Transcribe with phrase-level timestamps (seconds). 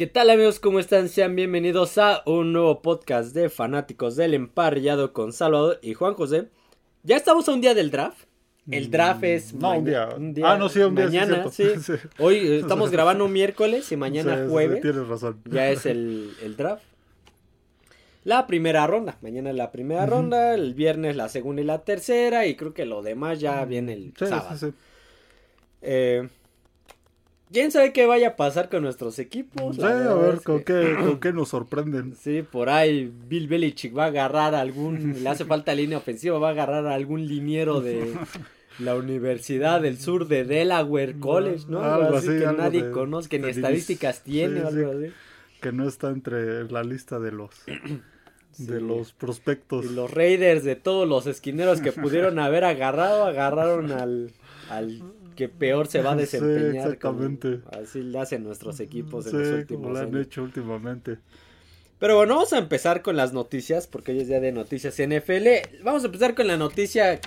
[0.00, 0.60] ¿Qué tal amigos?
[0.60, 1.10] ¿Cómo están?
[1.10, 6.48] Sean bienvenidos a un nuevo podcast de fanáticos del emparrillado con Salvador y Juan José.
[7.02, 8.24] Ya estamos a un día del draft.
[8.70, 10.44] El draft es No, un maña- día.
[10.52, 11.64] Ah, no, sí, un día, Mañana, sí.
[12.18, 15.42] Hoy estamos grabando un miércoles y mañana jueves Tienes razón.
[15.44, 16.82] ya es el, el draft.
[18.24, 19.18] La primera ronda.
[19.20, 22.86] Mañana es la primera ronda, el viernes la segunda y la tercera y creo que
[22.86, 24.56] lo demás ya viene el Sí, sábado.
[24.56, 24.72] sí, sí.
[25.82, 26.26] Eh,
[27.52, 29.76] ¿Quién sabe qué vaya a pasar con nuestros equipos?
[29.76, 32.14] Sí, a ver, ¿con que- qué, ¿con qué nos sorprenden?
[32.14, 36.48] Sí, por ahí Bill Belichick va a agarrar algún, le hace falta línea ofensiva, va
[36.48, 38.12] a agarrar a algún liniero de
[38.78, 41.82] la Universidad del Sur de Delaware College, ¿no?
[41.82, 45.12] Algo, Algo así, que algo nadie de- conoce, que ni estadísticas tiene, sí, así.
[45.60, 47.50] Que no está entre la lista de los
[48.58, 49.86] de los prospectos.
[49.86, 54.30] Y los Raiders de todos los esquineros que pudieron haber agarrado, agarraron al,
[54.68, 55.02] al
[55.36, 56.98] que peor se va a Sí, desempeñar.
[56.98, 57.60] como- exactamente.
[57.80, 60.26] así le hacen nuestros equipos en Sí, los como últimos lo han años.
[60.26, 61.18] hecho últimamente.
[61.98, 65.82] Pero bueno, vamos a empezar con las noticias, porque hoy es día de noticias NFL.
[65.84, 67.20] Vamos a empezar con la noticia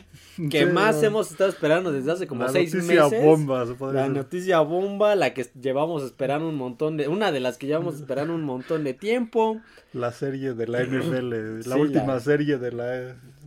[0.50, 1.08] que Sí, más no.
[1.08, 3.23] hemos estado esperando desde hace como la seis noticia meses.
[3.23, 4.12] bomba, se La decir.
[4.16, 7.08] noticia bomba, la que llevamos esperando un montón de...
[7.08, 9.62] Una de las que llevamos esperando un montón de tiempo.
[9.94, 12.86] La serie de la NFL, la Sí, última la- serie de la,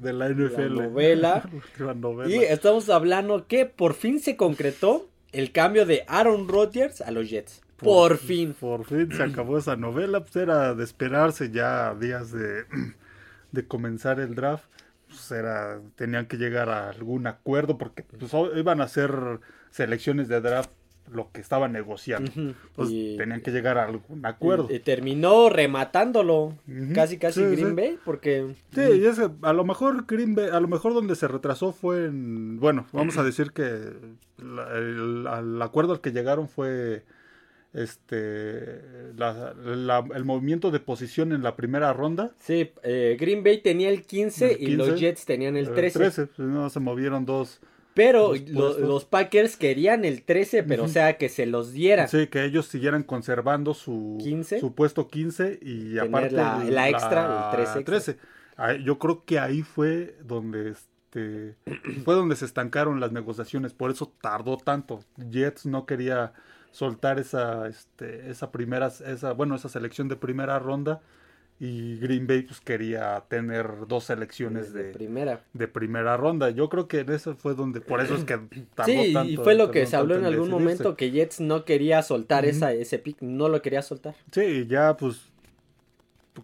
[0.01, 0.75] de la NFL.
[0.75, 1.49] novela.
[1.79, 2.31] La novela.
[2.35, 7.29] Y estamos hablando que por fin se concretó el cambio de Aaron Rodgers a los
[7.29, 7.63] Jets.
[7.79, 8.55] Por, fin.
[8.59, 12.65] Por fin se acabó esa novela, pues era de esperarse ya días de,
[13.53, 14.65] de comenzar el draft.
[15.17, 19.11] Pues era, tenían que llegar a algún acuerdo porque pues, iban a hacer
[19.71, 20.71] selecciones de draft
[21.11, 22.31] lo que estaban negociando.
[22.89, 24.67] Y- tenían que llegar a algún acuerdo.
[24.71, 26.55] Y, y terminó rematándolo.
[26.95, 27.75] Casi, casi Sí, Green sí.
[27.75, 27.99] Bay.
[28.05, 28.55] Porque...
[28.75, 31.73] Sí, y es que a lo mejor Green Bay- a lo mejor donde se retrasó
[31.73, 33.93] fue en, bueno, vamos a decir que
[34.39, 37.05] la- el, acuerdo al que llegaron fue
[37.77, 38.81] este
[39.17, 42.33] la- la- el movimiento de posición en la primera ronda.
[42.41, 45.73] Sí, eh, Green Bay tenía el 15, El y los 15, Jets tenían el eh,
[45.73, 45.99] 13.
[46.27, 47.61] pues, no se movieron dos.
[47.95, 48.89] Pero Dos lo- puestos.
[48.89, 52.09] los Packers querían el 13, pero o sea que se los diera.
[52.09, 54.61] Sí, que ellos siguieran conservando su, 15.
[54.61, 57.85] su puesto 15 y Tener aparte la- la extra, el 13 extra.
[57.85, 58.19] 13.
[58.59, 61.57] Ahí- Yo creo que ahí fue donde este
[62.05, 65.01] fue donde se estancaron las negociaciones, por eso tardó tanto.
[65.31, 66.35] Jets no quería
[66.77, 71.01] soltar esa este esa primera esa bueno, esa selección de primera ronda
[71.59, 75.41] y Green Bay pues quería tener dos selecciones de, primera.
[75.55, 76.51] de primera ronda.
[76.51, 78.37] Yo creo que en eso fue donde por eso es que
[78.75, 79.33] tardó Sí, tanto.
[79.33, 80.65] y fue lo que se habló en algún decidirse.
[80.65, 84.15] momento que Jets no quería soltar esa, ese pick, no lo quería soltar.
[84.33, 85.31] Sí, ya pues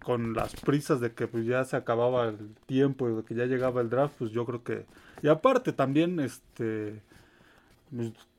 [0.03, 3.45] con las prisas de que pues ya se acababa el tiempo y de que ya
[3.45, 4.87] llegaba el draft, pues yo creo que
[5.23, 7.03] y aparte también este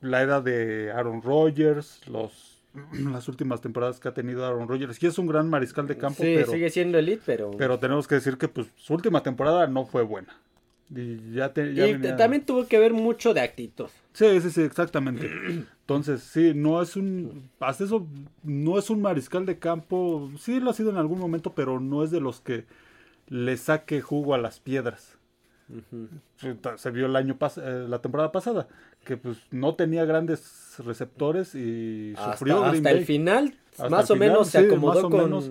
[0.00, 5.06] la edad de Aaron Rodgers, los las últimas temporadas que ha tenido Aaron Rodgers, y
[5.06, 7.50] es un gran mariscal de campo, sí, pero sigue siendo elite, pero...
[7.52, 10.34] pero tenemos que decir que pues su última temporada no fue buena.
[10.94, 13.86] Y ya, te, ya y venía- también tuvo que ver mucho de actitud.
[14.12, 15.30] Sí, sí, sí, exactamente.
[15.80, 17.48] Entonces, sí, no es un.
[17.58, 18.06] Hasta eso,
[18.42, 20.30] no es un mariscal de campo.
[20.38, 22.66] Sí, lo ha sido en algún momento, pero no es de los que
[23.28, 25.16] le saque jugo a las piedras.
[26.76, 28.68] Se vio el año pas eh, la temporada pasada,
[29.04, 34.10] que pues no tenía grandes receptores y Hasta, sufrió Green hasta el final, Hasta más
[34.10, 35.50] el o menos se acomodó o con menos.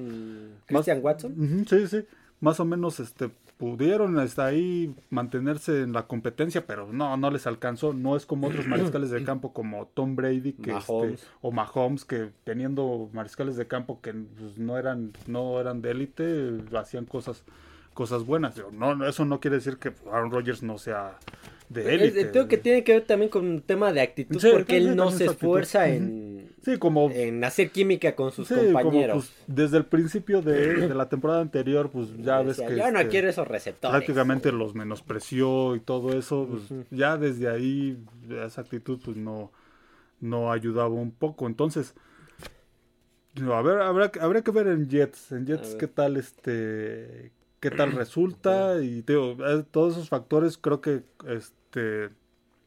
[0.65, 1.65] Christian Watson.
[1.69, 2.05] Sí, sí.
[2.39, 7.47] Más o menos este pudieron hasta ahí mantenerse en la competencia, pero no, no les
[7.47, 7.93] alcanzó.
[7.93, 11.13] No es como otros mariscales de campo como Tom Brady que Mahomes.
[11.21, 15.91] este, o Mahomes que teniendo mariscales de campo que pues, no eran no eran de
[15.91, 17.43] élite, hacían cosas
[17.93, 18.55] cosas buenas.
[18.73, 21.17] No, eso no quiere decir que Aaron Rodgers no sea
[21.73, 22.25] de Es- élite.
[22.25, 25.09] Tengo que tiene que ver también con un tema de actitud, Sí, porque él no
[25.11, 25.31] se actitud.
[25.33, 29.15] esfuerza en, Sí, como en hacer química con sus sí, como, compañeros.
[29.35, 32.91] pues, desde el principio de, de la temporada anterior, pues ya ves Decía, que yo
[32.91, 33.91] no este, quiero esos receptores.
[33.97, 37.97] prácticamente los menospreció y todo eso, pues, ya desde ahí
[38.45, 39.51] esa actitud pues no,
[40.21, 41.47] no ayudaba un poco.
[41.47, 41.95] Entonces,
[43.35, 47.71] digo, a ver, habrá, habría que ver en Jets, en Jets qué tal este qué
[47.71, 51.55] tal resulta y digo, eh, todos esos factores creo que este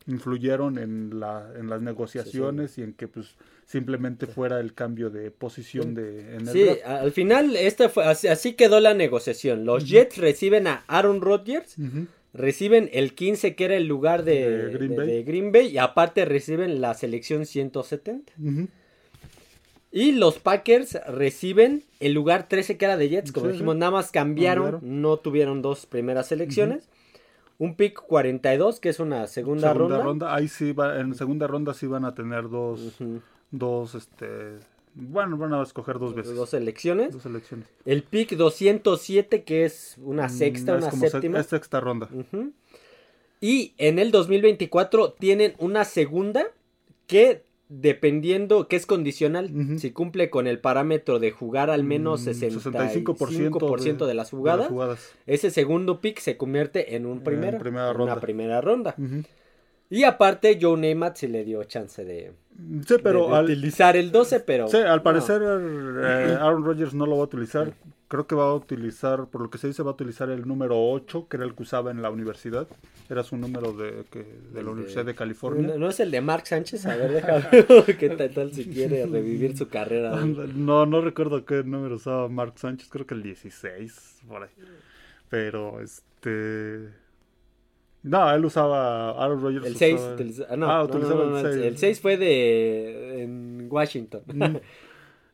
[0.06, 5.30] influyeron en la en las negociaciones y en que pues simplemente fuera el cambio de
[5.32, 6.80] posición de en el Sí, draft.
[6.86, 9.64] al final esta fue, así, así quedó la negociación.
[9.64, 11.74] Los Jets reciben a Aaron Rodgers,
[12.32, 15.06] reciben el 15 que era el lugar de, De Green de- Bay.
[15.08, 18.32] de Green Bay y aparte reciben la selección 170.
[18.40, 18.68] Ujú.
[19.90, 24.10] Y los Packers reciben el lugar 13 que era de Jets, como dijimos, nada más
[24.12, 25.00] cambiaron, Cambiaron.
[25.02, 26.88] no tuvieron dos primeras selecciones.
[27.58, 30.04] Un pick 42, que es una segunda, segunda ronda.
[30.04, 30.34] ronda.
[30.34, 32.98] Ahí sí va, en segunda ronda sí van a tener dos,
[33.50, 34.58] dos, este,
[34.94, 36.36] Bueno, van a escoger dos veces.
[36.36, 37.12] Dos elecciones.
[37.14, 37.66] Dos elecciones.
[37.86, 41.40] El pick 207, que es una Mm, sexta, es una como séptima.
[41.40, 42.08] es sexta ronda.
[43.40, 46.44] Y en el 2024 tienen una segunda
[47.06, 52.30] que dependiendo, que es condicional, si cumple con el parámetro de jugar al menos Mm,
[52.30, 55.12] 65% de, las jugadas, jugadas.
[55.26, 57.64] ese segundo pick se convierte en un En primera en
[57.94, 58.02] ronda.
[58.12, 58.94] una primera ronda.
[59.88, 62.32] Y aparte Joe Namath sí le dio chance de,
[62.86, 65.02] Sí, pero de- de al, utilizar el 12, pero sí, al no.
[65.02, 67.72] parecer eh, Aaron Rodgers no lo va a utilizar.
[68.08, 70.76] Creo que va a utilizar, por lo que se dice, va a utilizar el número
[70.80, 72.68] 8, que era el que usaba en la universidad.
[73.10, 75.66] Era su número de, que, de la Universidad de California.
[75.66, 79.06] No, no es el de Mark Sánchez, a ver, déjame qué tal, tal si quiere
[79.06, 80.24] revivir su carrera.
[80.24, 84.50] No, no recuerdo qué número usaba Mark Sánchez, creo que el 16, por ahí.
[85.28, 86.88] Pero, este...
[88.04, 91.22] No, él usaba, Aaron Rodgers El 6, usaba- utiliza- ah, no, Ah, no, no, no,
[91.38, 91.64] el no, 6.
[91.64, 94.22] el 6 fue de en Washington.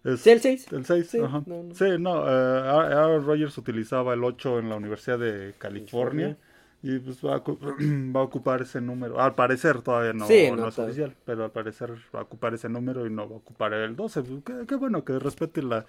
[0.05, 0.73] Es- Sí, el 6.
[0.73, 1.43] El 6, Sí, ajá.
[1.47, 1.75] no, no.
[1.75, 6.37] Sí, no, eh, Aaron Rodgers utilizaba el 8 en la Universidad de California.
[6.85, 9.21] Y pues va a, va a ocupar ese número.
[9.21, 11.05] Al parecer todavía no, Sí, no no, es todavía.
[11.05, 13.95] oficial, pero al parecer va a ocupar ese número y no va a ocupar el
[13.95, 14.23] 12.
[14.25, 15.87] Pues, Qué, qué bueno que respete la,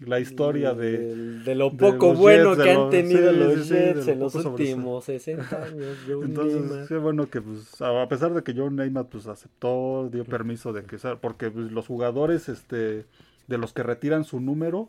[0.00, 0.98] la historia de...
[0.98, 3.74] de, de lo de poco los bueno Jets, de que han tenido sí, los sí,
[3.74, 5.96] de Jets en los últimos 60 años.
[6.08, 6.88] Entonces, Namath.
[6.88, 10.82] qué bueno que, pues, a pesar de que John Neymar, pues, aceptó, dio permiso de
[10.82, 13.06] que, porque pues, los jugadores, este,
[13.46, 14.88] de los que retiran su número,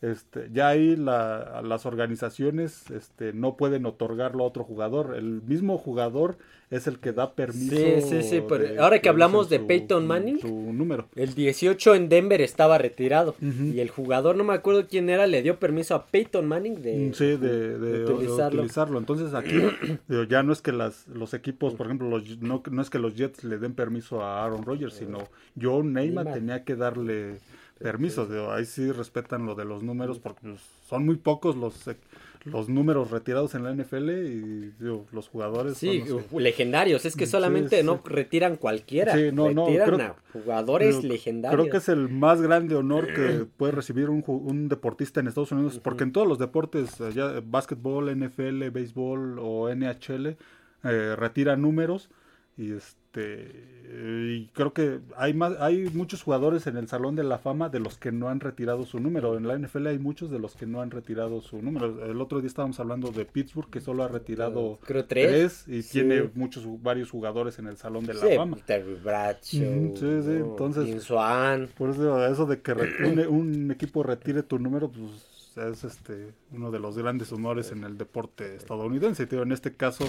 [0.00, 5.14] este, ya ahí la- las organizaciones, este, no pueden otorgarlo a otro jugador.
[5.16, 6.38] El mismo jugador
[6.70, 7.76] es el que da permiso.
[7.76, 11.06] Sí, sí, sí, pero de ahora que hablamos de Peyton Manning, su número.
[11.14, 13.36] El 18 en Denver estaba retirado.
[13.40, 16.96] Y el jugador, no me acuerdo quién era, le dio permiso a Peyton Manning de,
[17.10, 18.58] Mm, Sí, de, de- de utilizarlo.
[18.58, 18.98] utilizarlo.
[18.98, 19.54] Entonces aquí
[20.28, 23.14] ya no es que las, los equipos, por ejemplo, los, no, no es que los
[23.14, 25.18] Jets le den permiso a Aaron Rodgers, sino
[25.60, 26.34] Joe Neymar Neymar.
[26.34, 27.36] tenía que darle
[27.82, 28.26] permiso.
[28.26, 31.96] Digo, ahí sí respetan lo de los números porque pues, son muy pocos los, eh,
[32.44, 37.04] los números retirados en la NFL y digo, los jugadores Sí, son los que- legendarios.
[37.04, 37.86] Es que Sí, solamente sí.
[37.86, 39.14] no retiran cualquiera.
[39.14, 41.60] Sí, no, no, retiran creo- a jugadores Creo- legendarios.
[41.60, 45.52] Creo que es el más grande honor que puede recibir un, un deportista en Estados
[45.52, 50.36] Unidos, porque en todos los deportes, eh, ya eh, básquetbol, NFL, béisbol o NHL,
[50.84, 52.10] eh, retiran números
[52.56, 57.24] y este eh, y creo que hay más hay muchos jugadores en el salón de
[57.24, 60.30] la fama de los que no han retirado su número en la NFL hay muchos
[60.30, 63.68] de los que no han retirado su número el otro día estábamos hablando de Pittsburgh
[63.68, 65.68] que solo ha retirado Creo tres.
[65.68, 66.00] y Sí.
[66.00, 69.94] tiene muchos varios jugadores en el salón de la Sí, fama Terry Bradshaw.
[69.94, 71.68] Sí, sí, entonces- Swan.
[71.76, 76.70] por eso eso de que un, un equipo retire tu número, pues es este uno
[76.70, 79.26] de los grandes honores en el deporte estadounidense.
[79.26, 80.04] Digo, en este caso,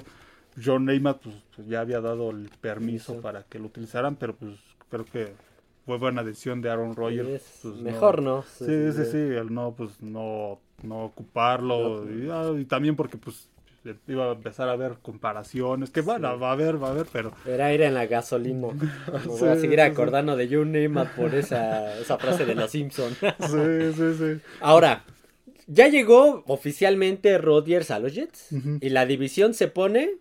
[0.63, 4.51] John Neymar pues, pues, ya había dado el permiso para que lo utilizaran, pero pues
[4.89, 5.33] creo que
[5.85, 7.29] fue buena decisión de Aaron Rodgers.
[7.29, 8.43] Es pues, mejor, ¿no?
[8.43, 12.05] Sí, sí, sí, el no, pues no, no ocuparlo.
[12.09, 13.49] Y, ah, y también porque pues
[14.07, 17.33] iba a empezar a ver comparaciones, que bueno, va a haber, va a haber, pero
[17.45, 18.67] Era aire en la gasolina.
[19.25, 23.17] Voy a seguir acordando de Joe Neymar por esa, esa frase de los Simpsons.
[23.39, 24.41] sí, sí, sí.
[24.61, 25.03] Ahora,
[25.67, 28.49] ya llegó oficialmente Rodgers a los Jets.
[28.81, 30.17] Y la división se pone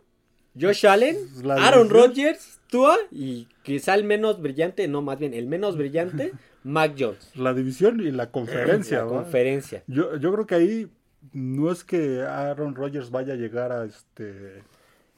[0.58, 1.16] Josh Allen,
[1.58, 1.88] Aaron.
[1.90, 6.32] Rodgers, Tua y quizá el menos brillante, no, más bien el menos brillante,
[6.64, 7.30] Mac Jones.
[7.34, 9.02] La división y la conferencia.
[9.02, 9.82] La conferencia.
[9.86, 10.90] Yo, yo creo que ahí
[11.32, 14.62] no es que Aaron Rodgers vaya a llegar a este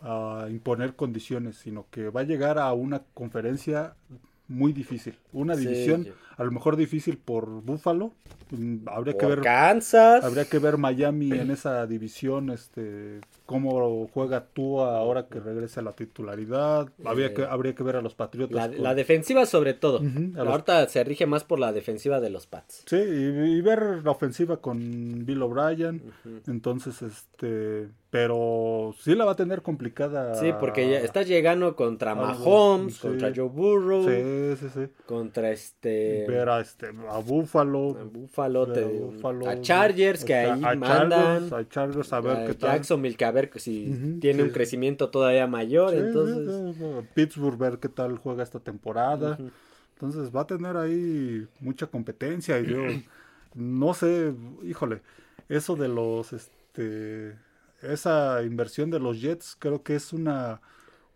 [0.01, 3.95] a imponer condiciones, sino que va a llegar a una conferencia
[4.49, 6.07] muy difícil, una división
[6.37, 8.13] a lo mejor difícil por Buffalo,
[8.51, 10.23] Mm, habría que ver Kansas.
[10.23, 15.83] habría que ver Miami en esa división, este cómo juega Tua ahora que regrese a
[15.83, 18.77] la titularidad, habría que habría que ver a los Patriotas.
[18.79, 20.01] La, defensiva sobre todo.
[20.03, 22.85] Los- Ahorita se rige más por la defensiva de los Pats.
[22.87, 26.03] Sí, y, y ver la ofensiva con Bill O'Brien.
[26.47, 30.37] Entonces, este, pero sí la va a tener complicada.
[30.37, 33.01] Sí, porque ya estás llegando contra Mahomes, sí.
[33.01, 34.87] contra Joe Burrow, Sí, sí, sí.
[35.05, 40.33] contra este Ver a este a Buffalo, a Buffalo, te- a Buffalo, a Chargers que
[40.33, 42.71] ahí a mandan, Chargers, a Chargers a ver a qué tal.
[42.71, 44.43] Jacksonville que a ver si tiene sí.
[44.43, 46.77] un crecimiento todavía mayor, Sí, entonces.
[47.15, 49.39] Pittsburgh ver qué tal juega esta temporada.
[49.95, 52.77] Entonces va a tener ahí mucha competencia y yo
[53.55, 55.01] no sé, híjole,
[55.49, 57.43] eso de los este
[57.93, 60.61] esa inversión de los Jets creo que es una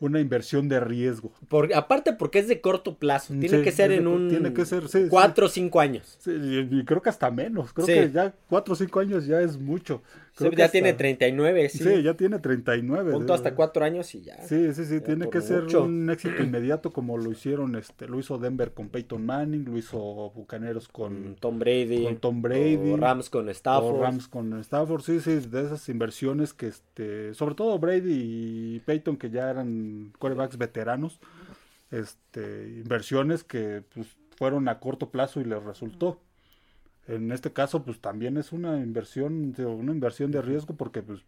[0.00, 1.32] una inversión de riesgo.
[1.48, 3.34] Por, aparte porque es de corto plazo.
[3.34, 4.28] Tiene Sí, que ser en un...
[4.28, 5.08] tiene que ser, sí, sí.
[5.08, 6.16] Cuatro o cinco años.
[6.20, 6.30] Sí,
[6.70, 7.72] y, creo que hasta menos.
[7.72, 7.94] Creo Sí.
[7.94, 10.02] que ya cuatro o cinco años ya es mucho.
[10.38, 11.78] Creo Sí, que ya hasta- tiene 39, sí.
[11.82, 13.12] Sí, ya tiene 39.
[13.12, 14.40] Punto hasta cuatro años y ya.
[14.46, 18.18] Sí, sí, sí, Ya tiene que ser un éxito inmediato como lo hicieron, este, lo
[18.20, 19.98] hizo Denver con Peyton Manning, lo hizo
[20.34, 22.04] Bucaneros Con con, Tom Brady.
[22.04, 23.96] con Tom Brady, o Rams con Stafford.
[23.96, 28.80] o Rams con Stafford, sí, sí, de esas inversiones que, este, sobre todo Brady y
[28.86, 31.18] Peyton que ya eran quarterbacks veteranos,
[31.90, 36.20] este, inversiones que pues, fueron a corto plazo y les resultó.
[37.08, 41.20] En este caso, pues también es una inversión, de- una inversión de riesgo porque pues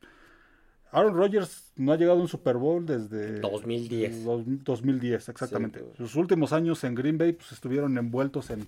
[0.93, 4.25] Aaron Rodgers no ha llegado a un Super Bowl desde 2010.
[4.25, 5.79] dos- 2010, exactamente.
[5.79, 5.97] Sí, pues.
[5.99, 8.67] Sus últimos años en Green Bay pues estuvieron envueltos en,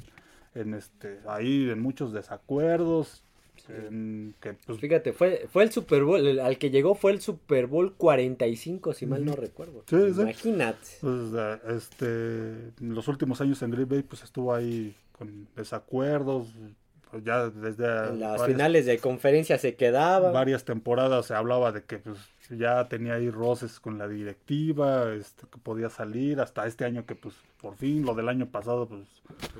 [0.54, 3.24] en este ahí en muchos desacuerdos,
[3.68, 7.20] en que pues Fíjate, fue, fue el Super Bowl, el- al que llegó fue el
[7.20, 9.84] Super Bowl 45, si mal no recuerdo.
[9.88, 10.20] Sí, sí.
[10.20, 10.78] Imagínate.
[11.00, 11.32] pues,
[11.68, 16.48] este en los últimos años en Green Bay pues estuvo ahí con desacuerdos,
[17.12, 20.32] pues ya desde En las varias- finales de conferencia se quedaba.
[20.32, 22.18] varias temporadas se hablaba de que pues
[22.50, 27.14] ya tenía ahí roces con la directiva, este, que podía salir, hasta este año que
[27.14, 29.02] pues por fin, lo del año pasado pues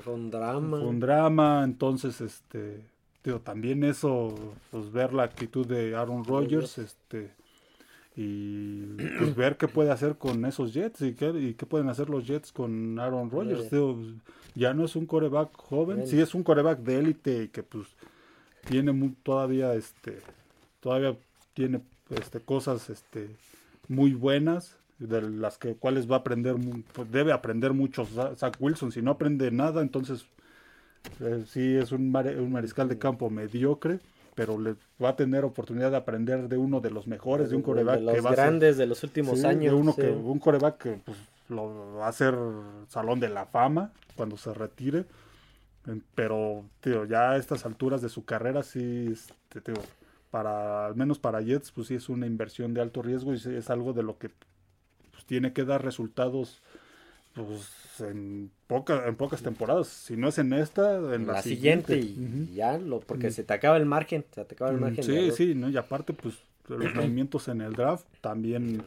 [0.03, 0.79] Fue un drama.
[0.79, 2.81] fue un drama, entonces este,
[3.23, 4.35] digo, también eso,
[4.71, 7.31] pues ver la actitud de Aaron Rodgers, este,
[8.15, 8.83] y
[9.17, 12.25] pues ver qué puede hacer con esos Jets y qué, y qué pueden hacer los
[12.27, 14.19] Jets con Aaron Rodgers, Sí.
[14.55, 17.87] Ya no es un coreback joven, sí es un coreback de élite y que pues
[18.65, 20.19] tiene todavía este
[20.79, 21.15] todavía
[21.53, 23.29] tiene este cosas este
[23.87, 26.55] muy buenas de las que cuales va a aprender
[26.93, 30.25] pues, debe aprender mucho Za- Zach Wilson si no aprende nada entonces
[31.19, 33.99] eh, sí es un, mare- un mariscal de campo mediocre
[34.35, 37.61] pero le va a tener oportunidad de aprender de uno de los mejores de un
[37.61, 39.73] coreback de los que va a ser- grandes de los últimos Sí, de años.
[39.73, 40.01] uno sí.
[40.01, 41.17] que, un coreback que pues,
[41.49, 42.35] lo va a hacer
[42.87, 45.05] salón de la fama cuando se retire.
[46.15, 49.73] Pero, tío, ya a estas alturas de su carrera, sí, este, tío,
[50.31, 53.69] para, al menos para Jets, pues sí es una inversión de alto riesgo y es
[53.69, 54.29] algo de lo que
[55.11, 56.61] pues, tiene que dar resultados
[57.33, 59.87] pues, en, poca, en pocas temporadas.
[59.87, 63.53] Si no es en esta, en la, la siguiente, y, ya, lo, porque se te
[63.53, 64.25] acaba el margen.
[64.33, 65.03] Se te acaba el margen.
[65.03, 65.69] Sí, sí, ¿no?
[65.69, 66.35] y aparte, pues
[66.67, 68.81] los movimientos en el draft también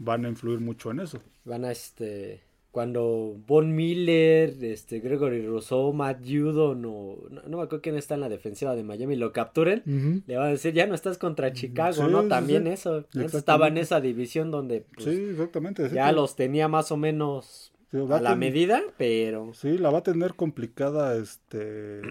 [0.00, 1.20] van a influir mucho en eso.
[1.44, 2.42] Van a este.
[2.72, 8.14] Cuando Von Miller, este, Gregory Rousseau, Matt Judon o no, no me acuerdo quién está
[8.14, 9.82] en la defensiva de Miami, lo capturen,
[10.28, 12.22] le van a decir, ya no estás contra Chicago, Sí, ¿no?
[12.28, 12.70] También sí.
[12.70, 13.06] eso.
[13.12, 15.90] Estaba en esa división donde pues, sí, exactamente.
[15.92, 20.02] ya los tenía más o menos a la ten- medida, pero Sí, la va a
[20.04, 22.02] tener complicada este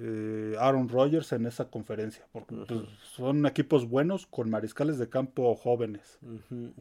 [0.00, 2.80] eh, Aaron Rodgers en esa conferencia, porque pues,
[3.16, 6.18] son equipos buenos con mariscales de campo jóvenes.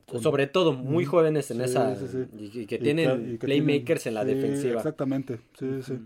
[0.06, 2.26] Con- sobre todo muy jóvenes en Sí, esa sí, sí.
[2.38, 4.78] Y, y que Y tienen que- y que playmakers tienen- en la defensiva.
[4.78, 5.98] Exactamente, sí, sí.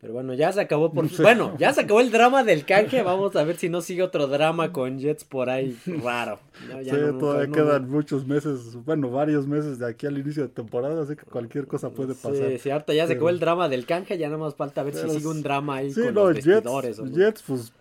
[0.00, 1.08] Pero bueno, ya se acabó por...
[1.20, 3.02] Bueno, ya se acabó el drama del canje.
[3.02, 6.38] Vamos a ver si no sigue otro drama con Jets por ahí raro.
[6.68, 10.16] No, ya Sí, no, todavía no, quedan muchos meses, bueno, varios meses de aquí al
[10.16, 12.48] inicio de temporada, así que cualquier cosa puede pasar.
[12.48, 14.18] Sí, cierto, ya se acabó el drama del canje.
[14.18, 16.44] Ya nada más falta ver Pero si sigue un drama ahí Sí, con no, los
[16.44, 17.06] Jets, o.
[17.06, 17.72] Jets, pues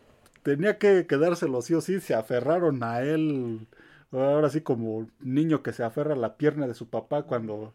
[0.41, 3.67] tenía que quedárselo sí o sí, se aferraron a él,
[4.12, 7.74] ahora sí como niño que se aferra a la pierna de su papá cuando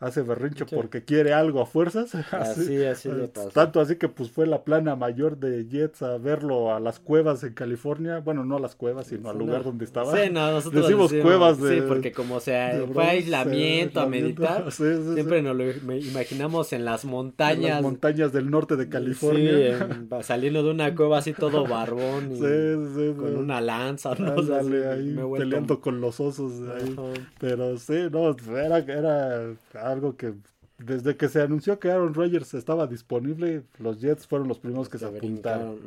[0.00, 0.74] hace berrinche Sí.
[0.74, 2.14] porque quiere algo a fuerzas.
[2.32, 3.50] Así, así le eh, pasó.
[3.50, 7.44] Tanto así que pues fue la plana mayor de Jets a verlo a las cuevas
[7.44, 9.64] en California, bueno, no a las cuevas, sino al Sí, lugar no.
[9.64, 10.12] donde estaba.
[10.16, 14.64] Sí, no, nosotros Decimos cuevas de- Sí, porque como sea, de fue aislamiento, a meditar.
[14.72, 14.84] Sí.
[15.14, 17.70] Siempre nos lo imaginamos en las En montañas.
[17.76, 19.78] las montañas del norte de California.
[19.78, 24.14] Sí, en- saliendo de una cueva así todo barbón y Sí, sí, con una lanza,
[24.14, 26.96] no Ándale, así, ahí me peleando con los osos ahí.
[27.38, 29.50] Pero sí, no, era, era
[29.90, 30.34] algo que
[30.78, 34.96] desde que se anunció que Aaron Rodgers estaba disponible, los Jets fueron los primeros que
[34.96, 35.78] se Se apuntaron.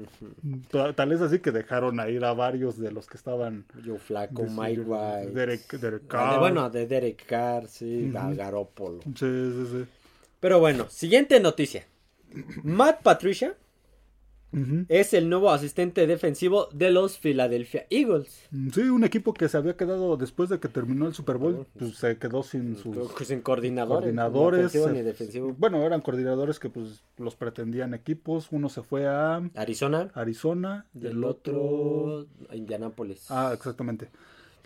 [0.95, 3.65] Tal es así que dejaron a ir a varios de los que estaban.
[3.83, 5.31] Joe Flaco, Mike White.
[5.31, 6.39] Derek, Derek Ah, Carr.
[6.39, 8.17] bueno, de Derek Carr, sí, Ujú.
[8.19, 8.99] a Garoppolo.
[9.03, 9.85] Sí, sí, sí.
[10.39, 11.85] Pero bueno, siguiente noticia.
[12.63, 13.55] Matt Patricia
[14.89, 18.47] Es el nuevo asistente defensivo de los Philadelphia Eagles.
[18.73, 21.67] Sí, un equipo que se había quedado después de que terminó el Super Bowl, Claro,
[21.79, 24.01] pues se quedó sin sus Creo que sin coordinadores.
[24.03, 24.59] coordinadores.
[24.59, 25.55] Ni ofensivo se- ni defensivo.
[25.57, 28.47] Bueno, eran coordinadores que pues los pretendían equipos.
[28.51, 30.11] Uno se fue a Arizona.
[30.13, 33.29] Arizona Y el otro a Indianápolis.
[33.31, 34.09] Ah, exactamente.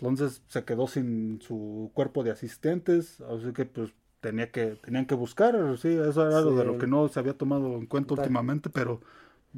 [0.00, 3.90] Entonces se quedó sin su cuerpo de asistentes, así que pues
[4.20, 6.66] tenía que tenían que buscar, sí, eso era algo de Sí.
[6.66, 9.00] lo que no se había tomado en cuenta Tal- últimamente, pero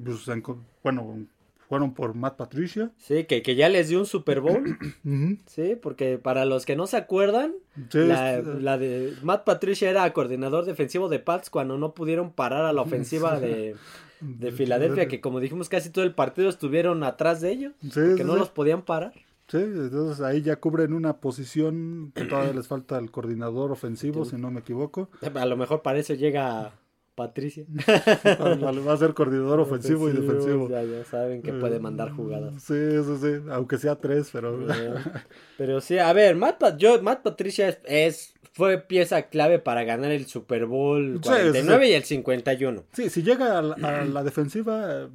[0.04, 0.26] pues
[0.82, 1.26] bueno,
[1.70, 2.90] fueron por Matt Patricia.
[2.98, 4.76] Sí, que, que ya les dio un Super Bowl.
[5.46, 7.54] Sí, porque para los que no se acuerdan,
[7.92, 12.82] la, de Matt Patricia era coordinador defensivo de Pats cuando no pudieron parar a la
[12.82, 13.76] ofensiva de,
[14.20, 18.36] de Filadelfia, que como dijimos casi todo el partido estuvieron atrás de ellos, que no
[18.36, 19.12] los podían parar.
[19.46, 24.36] Sí, entonces ahí ya cubren una posición que todavía les falta el coordinador ofensivo, si
[24.36, 25.08] no me equivoco.
[25.34, 26.72] A lo mejor para eso llega
[27.20, 27.66] Patricia.
[27.76, 30.70] Va a ser coordinador ofensivo, y defensivo.
[30.70, 32.54] Ya, ya saben que puede mandar jugadas.
[32.62, 32.74] Sí,
[33.04, 33.50] sí, sí.
[33.50, 34.58] Aunque sea tres, pero.
[35.58, 40.24] pero sí, a ver, Matt, yo, Matt Patricia es, fue pieza clave para ganar el
[40.24, 42.84] Super Bowl 49 y el 51.
[42.94, 45.10] Sí, si llega a la, defensiva,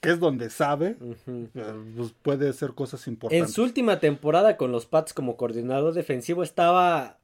[0.00, 0.96] que es donde sabe,
[1.26, 3.48] eh, pues puede hacer cosas importantes.
[3.48, 7.18] En su última temporada con los Pats como coordinador defensivo estaba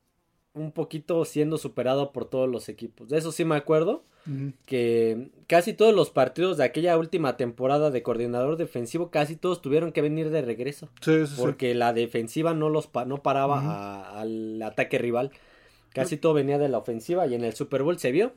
[0.54, 3.08] un poquito siendo superado por todos los equipos.
[3.08, 4.04] De eso sí me acuerdo.
[4.66, 9.90] Que casi todos los partidos de aquella última temporada de coordinador defensivo, casi todos tuvieron
[9.90, 10.88] que venir de regreso.
[11.00, 15.32] Sí, sí, porque la defensiva no los no paraba al ataque rival.
[15.92, 18.32] Casi todo venía de la ofensiva y en el Super Bowl se vio.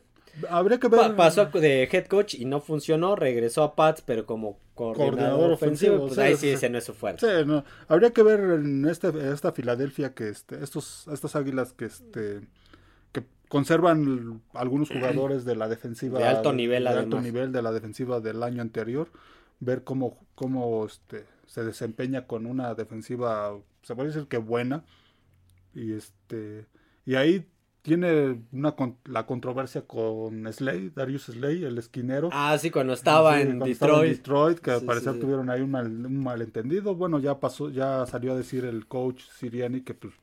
[0.49, 1.15] Habría que ver.
[1.15, 6.17] pasó de head coach y no funcionó, regresó a Pats, pero como coordinador, ofensivo, pues
[6.17, 7.25] ahí sí, ese no es su fuerte.
[7.25, 7.63] Sí, no.
[7.87, 12.41] Habría que ver en este, esta Filadelfia que este, estos, estas águilas que este
[13.11, 17.71] que conservan algunos jugadores de la defensiva de alto nivel, de, alto nivel de la
[17.71, 19.09] defensiva del año anterior,
[19.59, 24.83] ver cómo, cómo este, se desempeña con una defensiva, se puede decir que buena,
[25.73, 26.65] y este
[27.05, 27.45] y ahí
[27.85, 28.75] tiene una
[29.05, 32.29] la controversia con Slay, Darius Slay, el esquinero.
[32.33, 34.57] Ah, sí, cuando estaba, en, Detroit.
[34.57, 36.95] que al parecer tuvieron ahí un, malentendido.
[36.95, 40.15] Bueno, ya pasó, ya salió a decir el coach Siriani que pues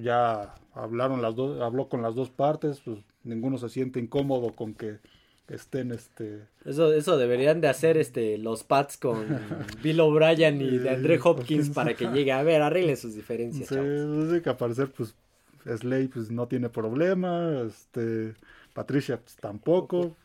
[0.00, 4.74] ya hablaron las dos, habló con las dos partes, pues ninguno se siente incómodo con
[4.74, 5.00] que
[5.48, 9.26] estén este eso eso deberían de hacer este los Pats con
[9.82, 13.74] Bill O'Brien y de Andre Hopkins para que llegue a ver arregle sus diferencias sí,
[13.74, 15.16] sí, que al parecer pues
[15.64, 18.34] Slay pues no tiene problema, este
[18.72, 20.16] Patricia pues, tampoco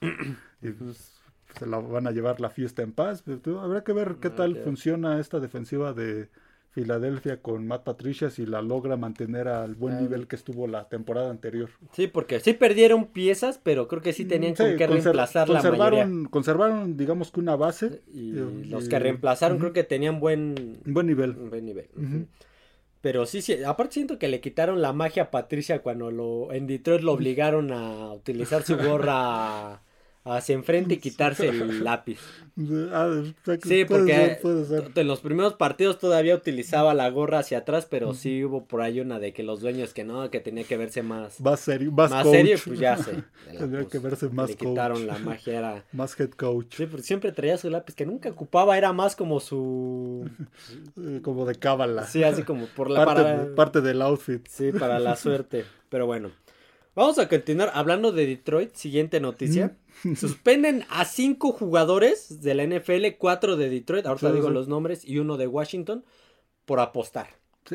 [0.62, 1.22] y pues
[1.58, 3.24] se la van a llevar la fiesta en paz.
[3.62, 6.28] habrá que ver qué tal funciona esta defensiva de
[6.76, 11.30] Filadelfia con Matt Patricia si la logra mantener al buen nivel que estuvo la temporada
[11.32, 11.70] anterior.
[11.94, 16.98] Sí, porque sí perdieron piezas, pero creo que sí tenían que reemplazar conservaron, la Conservaron,
[16.98, 18.02] digamos que una base.
[18.14, 18.34] Y,
[18.70, 21.32] los que reemplazaron creo que tenían buen, buen nivel.
[21.32, 21.88] Buen nivel.
[23.06, 26.66] Pero sí, sí, aparte siento que le quitaron la magia a Patricia cuando lo en
[26.66, 29.84] Detroit lo obligaron a utilizar su gorra
[30.26, 32.20] hacia enfrente y quitarse el lápiz.
[32.92, 33.22] Ah,
[33.64, 34.40] sí, porque
[34.96, 39.02] en los primeros partidos todavía utilizaba la gorra hacia atrás, pero sí hubo por ahí
[39.02, 42.12] una de que los dueños que no, que tenía que verse más, más serio, más,
[42.30, 43.24] serio, pues ya sé.
[43.58, 46.76] Tenía que verse más le quitaron la magia, era más head coach.
[46.76, 50.30] Sí, porque siempre traía su lápiz que nunca ocupaba, era más como su
[51.22, 52.08] como de cábala.
[52.08, 54.48] Sí, así como por la parte, parte del outfit.
[54.48, 55.66] Sí, para la suerte.
[55.90, 56.32] Pero bueno.
[56.96, 58.74] Vamos a continuar hablando de Detroit.
[58.74, 59.76] Siguiente noticia.
[60.16, 65.20] Suspenden a cinco jugadores de la NFL, cuatro de Detroit, ahorita digo los nombres, y
[65.20, 66.06] uno de Washington,
[66.64, 67.28] por apostar.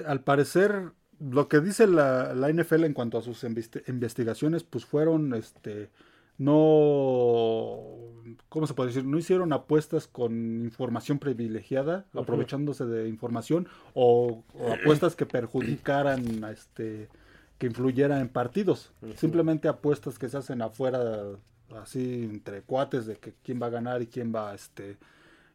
[0.06, 5.90] al parecer, lo que dice la, NFL en cuanto a sus investigaciones, pues fueron, este,
[6.38, 7.78] no,
[8.48, 9.04] ¿cómo se puede decir?
[9.04, 16.52] No hicieron apuestas con información privilegiada, aprovechándose de información, o, o apuestas que perjudicaran a
[16.52, 17.10] este
[17.60, 18.90] que influyera en partidos.
[19.16, 21.02] Simplemente apuestas que se hacen afuera,
[21.76, 24.96] así entre cuates de que quién va a ganar y quién va, este,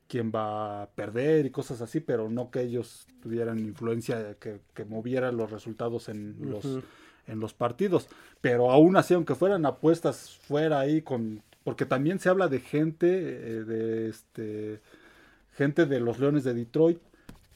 [0.07, 4.85] quién va a perder y cosas así, pero no que ellos tuvieran influencia que, que
[4.85, 6.83] moviera los resultados en los
[7.27, 8.07] en los partidos.
[8.39, 13.07] Pero aún así, aunque fueran apuestas fuera ahí con, porque también se habla de gente,
[13.07, 14.79] eh, de este,
[15.53, 16.99] gente de los Leones de Detroit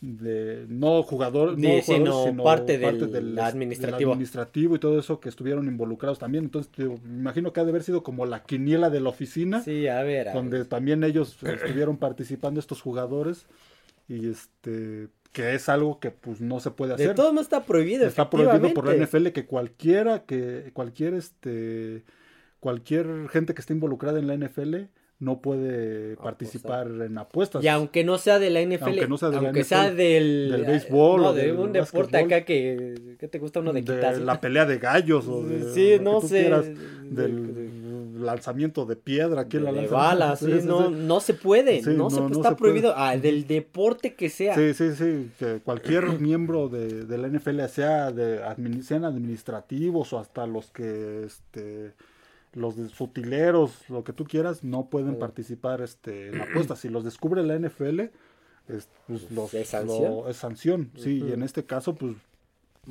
[0.02, 4.14] de no jugador, no sino, parte, del, administrativo.
[4.14, 6.46] administrativo y todo eso que estuvieron involucrados también.
[6.46, 9.62] Entonces, me imagino que ha de haber sido como la quiniela de la oficina.
[9.62, 10.32] Sí, a ver.
[10.34, 13.46] donde también ellos estuvieron participando estos jugadores
[14.08, 17.10] y este que es algo que pues no se puede hacer.
[17.10, 18.08] De todo no está prohibido.
[18.08, 22.04] Está prohibido por la NFL que cualquiera que cualquier este
[22.60, 24.76] cualquier gente que esté involucrada en la NFL
[25.20, 27.64] no puede participar en apuestas.
[27.64, 31.26] Y aunque no sea de la NFL, aunque, no sea, de sea del, del béisbol
[31.26, 34.78] o de un deporte acá que, ¿qué te gusta uno de, de la pelea de
[34.78, 36.50] gallos o de, sí, no sé,
[37.04, 42.56] del lanzamiento de piedra, aquí la balas, sí, no, no se puede, no, se, está
[42.56, 44.56] prohibido, Ah, del deporte que sea.
[44.56, 48.42] Sí, sí, sí, que cualquier miembro de, de la NFL sea de
[48.84, 51.94] sean administrativos o hasta los que este
[52.54, 55.20] los de futileros, lo que tú quieras, no pueden Sí.
[55.20, 56.80] participar este, en apuestas.
[56.80, 58.00] Si los descubre la NFL,
[58.68, 60.12] es, pues, los, ¿Es sanción?
[60.12, 62.14] lo- es sanción, sí, y en este caso, pues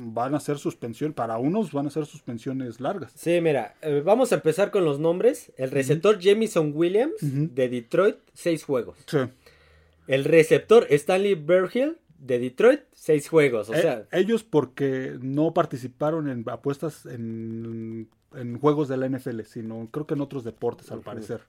[0.01, 3.11] van a ser suspensión, para unos van a ser suspensiones largas.
[3.15, 5.51] Sí, mira, eh, vamos a empezar con los nombres.
[5.57, 8.97] El receptor Jamison Williams de Detroit, seis juegos.
[9.07, 9.17] Sí.
[10.07, 13.69] El receptor Stanley Berhill de Detroit, seis juegos.
[13.69, 19.41] O Eh, sea, ellos porque no participaron en apuestas en, en juegos de la NFL,
[19.41, 21.41] sino creo que en otros deportes, al parecer.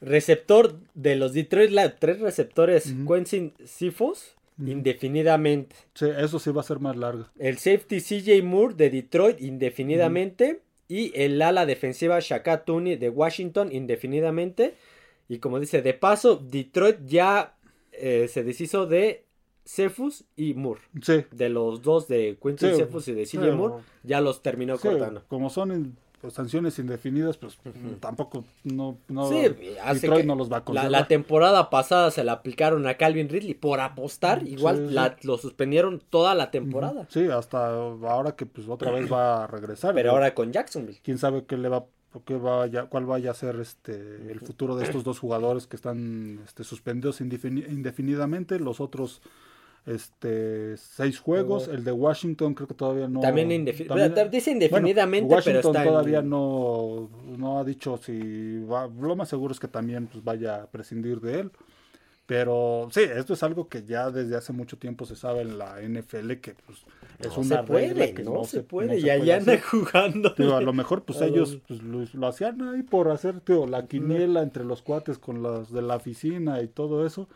[0.00, 3.12] receptor de los Detroit Lions, tres receptores, Ujú.
[3.14, 5.74] Quentin Sifos, indefinidamente.
[5.94, 7.26] Sí, eso sí va a ser más largo.
[7.38, 10.60] El safety CJ Moore de Detroit, indefinidamente.
[10.86, 14.74] Y el ala defensiva Shaka Tooney de Washington, indefinidamente.
[15.28, 17.54] Y como dice, de paso, Detroit ya
[17.92, 19.24] eh, se deshizo de
[19.64, 20.80] Cephus y Moore.
[21.02, 24.42] Sí, De los dos de Quentin Sí, Cephus y de CJ sí, Moore, ya los
[24.42, 25.22] terminó cortando.
[25.28, 27.96] como son in- pues, sanciones indefinidas, pues Ujú.
[28.00, 29.44] tampoco no, no Sí,
[29.82, 33.28] hace que no los va a la, la temporada pasada se la aplicaron a Calvin
[33.28, 34.46] Ridley por apostar.
[34.48, 37.06] Igual la- lo suspendieron toda la temporada.
[37.10, 39.92] Sí, hasta ahora que pues otra vez va a regresar.
[39.94, 40.14] Pero ¿no?
[40.14, 40.98] ahora con Jacksonville.
[41.02, 41.84] quién sabe qué le va
[42.24, 43.92] qué vaya, cuál vaya a ser este
[44.30, 49.20] el futuro de estos dos jugadores que están este, suspendidos indefini- indefinidamente, los otros
[49.86, 54.08] este seis juegos, el de Washington creo que todavía no También dice bueno,
[54.88, 59.52] indefinidamente, pero Washington está en- todavía no, no ha dicho si va, lo más seguro
[59.52, 61.50] es que también pues, vaya a prescindir de él.
[62.26, 65.82] Pero sí, esto es algo que ya desde hace mucho tiempo se sabe en la
[65.82, 66.78] NFL que pues,
[67.18, 68.88] es una se puede, regla que no, se puede.
[68.88, 69.60] no y se ahí anda hacer.
[69.60, 70.34] jugando.
[70.38, 73.40] Digo, a lo mejor pues A ellos los- pues, lo, lo hacían ahí por hacer
[73.40, 77.28] tío, la quiniela entre los cuates con los de la oficina y todo eso,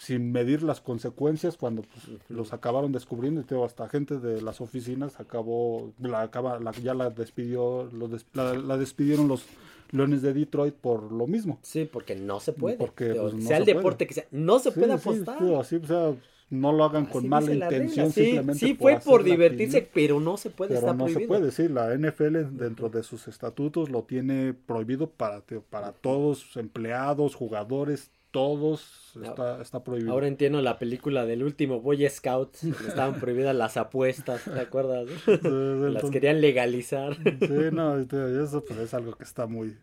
[0.00, 4.62] sin medir las consecuencias cuando pues, los acabaron descubriendo y tío, hasta gente de las
[4.62, 9.44] oficinas acabó, la, acaba, la- ya la despidió, los des- la, la despidieron los
[9.90, 11.58] Leones de Detroit por lo mismo.
[11.62, 12.76] Sí, porque no se puede.
[12.78, 14.08] Porque, pues, no sea el se deporte puede.
[14.08, 15.38] que sea, no se Sí, puede sí, apostar.
[15.38, 16.14] tío, así, o sea,
[16.48, 20.48] no lo hagan con mala intención, Sí, simplemente sí fue por divertirse, pero no se
[20.50, 21.28] puede, Pero está no se prohibido.
[21.28, 27.34] puede, sí, la NFL dentro de sus estatutos lo tiene prohibido para, para todos, empleados,
[27.34, 30.12] jugadores, todos, está, está prohibido.
[30.12, 32.56] Ahora entiendo la película del último Boy Scout.
[32.86, 35.08] Estaban prohibidas las apuestas, ¿te acuerdas?
[35.24, 37.16] Sí, Las querían legalizar.
[37.16, 39.76] sí, no, eso pues, es algo que está muy,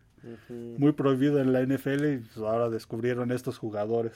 [0.78, 4.12] muy prohibido en la NFL y pues, ahora descubrieron estos jugadores.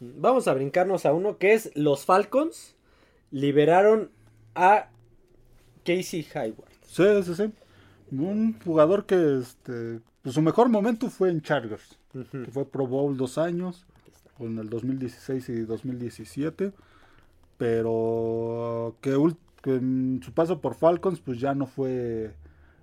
[0.00, 2.76] Vamos a brincarnos a uno que es los Falcons
[3.30, 4.10] liberaron
[4.54, 4.88] a
[5.84, 6.70] Casey Hayward.
[6.86, 7.52] Sí, sí, sí.
[8.12, 13.16] Un jugador que este, pues, su mejor momento fue en Chargers, Que fue Pro Bowl
[13.16, 13.86] dos años,
[14.38, 16.72] en el 2016 y 2017,
[17.56, 22.32] pero que, ul- que en su paso por Falcons pues ya no fue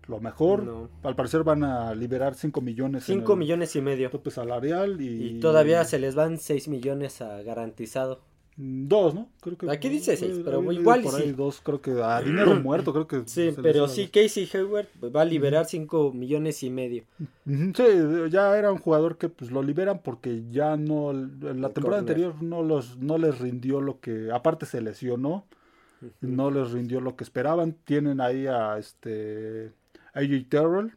[0.07, 0.63] lo mejor.
[0.63, 0.89] No.
[1.03, 3.07] Al parecer van a liberar 5 millones.
[3.09, 4.09] en 5 el millones y medio.
[4.09, 5.37] Tope salarial y...
[5.37, 8.21] Y todavía se les van 6 millones a garantizado.
[8.61, 9.29] Dos, ¿no?
[9.39, 11.31] Creo que Aquí dice seis, pero leído igual por ahí sí.
[11.31, 15.25] dos, creo que a dinero muerto, creo que Sí, pero sí, Casey Hayward va a
[15.25, 17.05] liberar 5 millones y medio.
[17.45, 17.83] Sí,
[18.29, 22.35] ya era un jugador que pues lo liberan porque ya no en la temporada anterior
[22.43, 25.45] no los no les rindió lo que aparte se lesionó,
[26.19, 27.77] no les rindió lo que esperaban.
[27.85, 29.71] Tienen ahí a este
[30.13, 30.91] AJ Terrell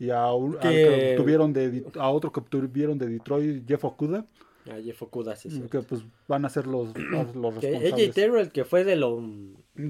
[0.00, 3.84] y a, un- Que- que tuvieron de Di- a otro que tuvieron de Detroit, Jeff
[3.84, 4.26] Okuda,
[4.80, 5.62] Jeff Okuda, sí, sí.
[5.70, 8.14] que pues van a ser los los, los Que AJ responsables.
[8.14, 9.22] Terrell, que fue de lo.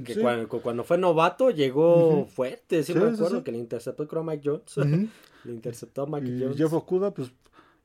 [0.04, 0.20] Que Sí.
[0.20, 2.82] cuando, cuando fue novato, llegó fuerte.
[2.84, 4.76] Sí, Sí, me acuerdo que le interceptó, creo, a Mike Jones.
[5.44, 6.56] Le interceptó a Mike Y Jones.
[6.58, 7.32] Jeff Okuda, pues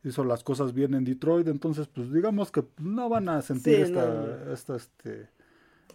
[0.03, 4.05] hizo las cosas bien en Detroit, entonces pues digamos que no van a sentir esta,
[4.05, 4.53] no.
[4.53, 5.29] esta, este,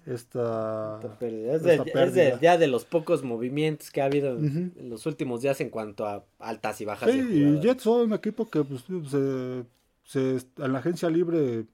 [0.07, 1.55] esta, Esta pérdida.
[1.55, 2.41] Es, esta de, es de- pérdida.
[2.41, 4.47] ya de los pocos movimientos que ha habido Ujú.
[4.77, 7.11] en los últimos días en cuanto a altas y bajas.
[7.11, 7.61] Sí, de y.
[7.61, 9.65] Jets fue un equipo que pues, se,
[10.05, 11.67] se- en la agencia libre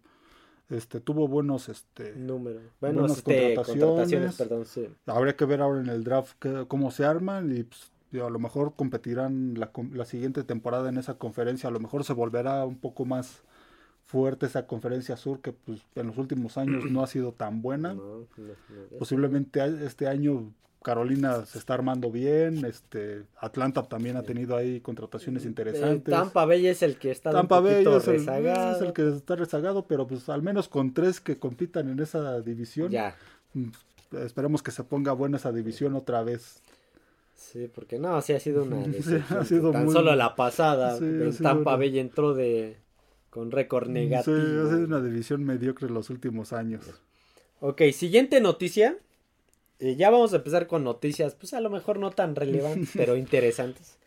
[0.69, 2.61] este, tuvo buenos, este, Número.
[2.81, 3.85] Bueno, buenas este, contrataciones.
[3.85, 4.89] contrataciones, perdón, sí.
[5.07, 8.39] habría que ver ahora en el draft que- cómo se arman y pues, a lo
[8.39, 12.79] mejor competirán la, la siguiente temporada en esa conferencia, a lo mejor se volverá un
[12.79, 13.43] poco más
[14.05, 17.95] fuerte esa conferencia sur que pues en los últimos años no ha sido tan buena.
[17.95, 18.03] No,
[18.37, 18.99] no, no.
[18.99, 25.45] Posiblemente este año Carolina se está armando bien, este Atlanta también ha tenido ahí contrataciones
[25.45, 26.13] Eh, interesantes.
[26.15, 28.77] Tampa Bay es el que está Tampa un Bay es el, rezagado.
[28.77, 32.41] es el que está rezagado, pero pues al menos con tres que compitan en esa
[32.41, 33.17] división, Ya.
[33.55, 33.65] mm,
[34.25, 36.61] esperemos que se ponga buena esa división otra vez.
[37.35, 40.97] Sí, porque no, sí ha sido una Sí, ha sido Tan muy- solo la pasada,
[40.99, 41.05] Sí,
[41.43, 42.77] Tampa una- Bay entró de
[43.31, 44.37] con récord Sí, negativo.
[44.37, 46.85] ha sido una división mediocre en los últimos años.
[47.61, 48.97] Ok, siguiente noticia.
[49.79, 53.17] Eh, ya vamos a empezar con noticias, pues a lo mejor no tan relevantes, pero
[53.17, 53.99] interesantes.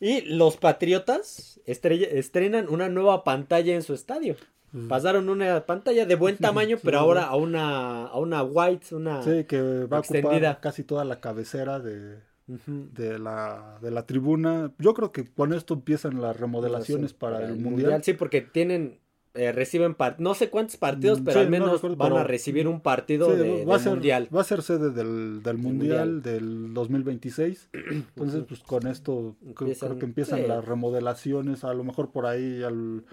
[0.00, 4.36] Y los Patriotas estrenan una nueva pantalla en su estadio.
[4.72, 4.88] Mm.
[4.88, 7.04] Pasaron una pantalla de buen tamaño, Sí, pero sí.
[7.04, 9.22] ahora a una, a una white, una...
[9.22, 10.60] Sí, que va a ocupar extendida.
[10.60, 14.72] casi toda la cabecera de, de la, de la tribuna.
[14.78, 18.02] Yo creo que con esto empiezan las remodelaciones para, el mundial.
[18.02, 18.98] Sí, porque tienen,
[19.34, 22.24] eh, reciben, no sé cuántos partidos, Mm, pero sí, al no menos recuerdo, van a
[22.24, 24.28] recibir un partido Sí, de, va, a de ser, mundial.
[24.34, 26.22] va a ser sede del, del mundial, mundial.
[26.22, 27.68] del 2026.
[27.72, 30.46] Entonces, pues con esto creo- Empiezan- creo que empiezan sí.
[30.46, 31.64] las remodelaciones.
[31.64, 33.04] A lo mejor por ahí, al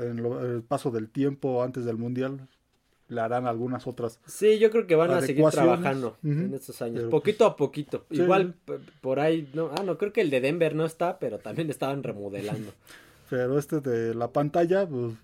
[0.00, 2.48] en lo- el paso del tiempo antes del mundial,
[3.08, 4.20] le harán algunas otras.
[4.26, 8.04] Sí, yo creo que van a seguir trabajando en estos años, Pero, poquito a poquito.
[8.10, 8.54] Igual
[9.00, 12.02] por ahí, no, ah, no, creo que el de Denver no está, pero también estaban
[12.02, 12.72] remodelando.
[13.32, 15.14] Pero este de la pantalla, pues.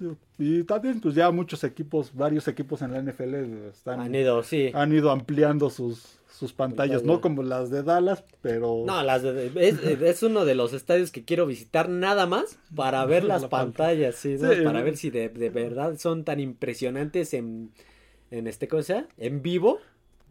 [0.00, 3.34] eh, Y también, pues ya muchos equipos, varios equipos en la NFL
[3.68, 4.72] están, Han ido, sí.
[4.74, 7.14] han ido ampliando sus, sus pantallas, Pantalla.
[7.14, 11.12] no como las de Dallas, pero No, las de- es, es uno de los estadios
[11.12, 13.76] que quiero visitar nada más para ver las La pantalla.
[14.08, 14.52] pantallas, sí, ¿no?
[14.52, 14.62] Sí.
[14.62, 17.70] para ver si de, de verdad son tan impresionantes en,
[18.32, 19.78] en este cosa, en vivo,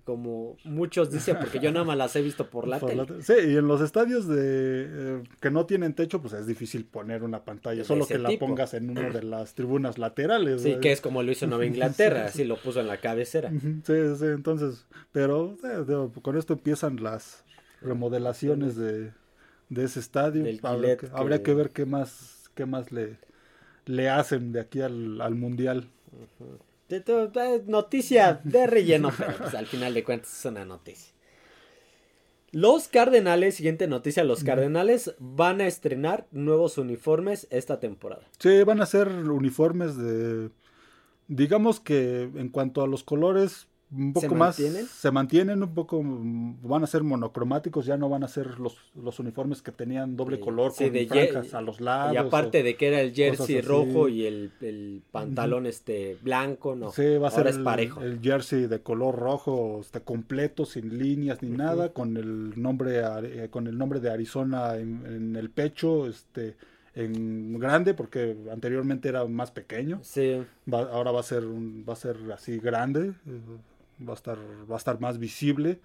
[0.03, 3.05] como muchos dicen, porque yo nada más las he visto por la Por tele.
[3.07, 6.83] la- Sí, y en los estadios de eh, que no tienen techo, pues es difícil
[6.85, 8.45] poner una pantalla, solo que la tipo.
[8.47, 10.61] pongas en una de las tribunas laterales.
[10.61, 13.49] Sí, que es como lo hizo Nueva Inglaterra, así lo puso en la cabecera.
[13.49, 17.43] Sí, sí, entonces, pero eh, con esto empiezan las
[17.81, 19.11] remodelaciones de,
[19.69, 20.43] de ese estadio.
[20.43, 23.17] Que, que- habría que ver qué más, qué más le,
[23.85, 25.87] le hacen de aquí al, al mundial.
[26.89, 27.31] De todo-
[27.65, 31.13] noticia de relleno, pero pues, al final de cuentas es una noticia.
[32.51, 38.27] Los Cardenales, siguiente noticia, los Cardenales van a estrenar nuevos uniformes esta temporada.
[38.37, 40.51] Sí, van a ser uniformes de,
[41.27, 44.85] digamos que en cuanto a los colores, un ¿Se poco más mantienen?
[44.87, 48.77] se mantienen un poco, mm, van a ser monocromáticos, ya no van a ser los,
[48.95, 52.13] los uniformes que tenían doble color sí, con de franjas a los lados.
[52.13, 56.75] y aparte o- de que era el jersey rojo y el, el pantalón este blanco,
[56.75, 56.91] no.
[56.91, 58.01] Sí, va a ser ahora es el, parejo.
[58.01, 63.49] el jersey de color rojo, este completo, sin líneas ni nada, con el nombre eh,
[63.49, 66.55] con el nombre de Arizona en, en el pecho, este
[66.95, 69.99] en grande porque anteriormente era más pequeño.
[70.03, 73.41] Sí, Va- ahora va a ser un- va a ser así grande, eh,
[74.07, 74.37] va a estar
[74.69, 75.79] va a estar más visible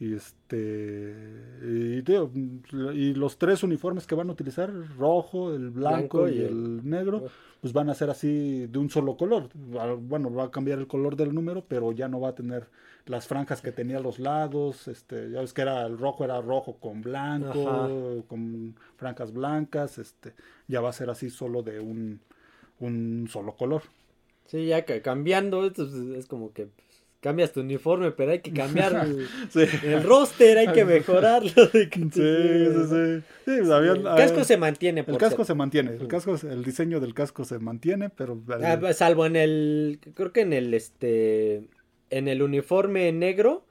[0.00, 1.14] y este
[1.62, 6.88] y, los tres uniformes que van a utilizar, rojo, el blanco, Blanco y y el
[6.88, 7.26] negro,
[7.60, 9.48] pues van a ser así de un solo color.
[10.00, 12.68] Bueno, va a cambiar el color del número, pero ya no va a tener
[13.06, 16.40] las franjas que tenía a los lados, este, ya ves que era el rojo era
[16.40, 17.88] rojo con blanco, Ajá.
[18.28, 20.34] con franjas blancas, este,
[20.68, 22.20] ya va a ser así solo de un
[22.80, 23.82] un solo color.
[24.46, 26.68] sí, ya que cambiando, esto es, como que
[27.20, 29.64] cambias tu uniforme, pero hay que cambiar el, Sí.
[29.84, 31.50] el roster, hay que mejorarlo.
[31.72, 33.22] Sí, sí, sí.
[33.46, 35.44] El casco eh, se mantiene, el por casco cierto.
[35.46, 39.36] se mantiene, el casco, el diseño del casco se mantiene, pero Ah, pues, salvo en
[39.36, 41.68] el, creo que en el, este,
[42.10, 43.64] en el uniforme negro,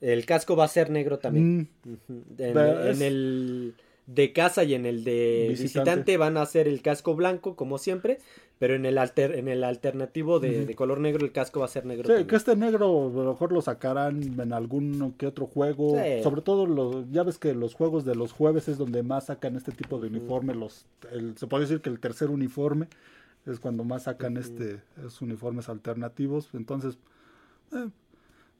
[0.00, 1.68] el casco va a ser negro también.
[1.84, 1.94] Mm.
[2.38, 3.74] En, en el
[4.06, 5.62] de casa y en el de Visitante.
[5.90, 8.18] visitante, van a ser el casco blanco, como siempre,
[8.58, 11.68] pero en el alter, en el alternativo de, de color negro, el casco va a
[11.68, 12.26] ser negro Sí, también.
[12.26, 15.96] que este negro a lo mejor lo sacarán en algún que otro juego.
[15.96, 16.22] Sí.
[16.22, 19.54] Sobre todo, los, ya ves que los juegos de los jueves es donde más sacan
[19.56, 20.54] este tipo de uniforme.
[20.54, 22.88] Los, el- se puede decir que el tercer uniforme
[23.46, 24.40] es cuando más sacan Ujú.
[24.40, 26.50] este esos uniformes alternativos.
[26.52, 26.98] Entonces,
[27.72, 27.88] eh,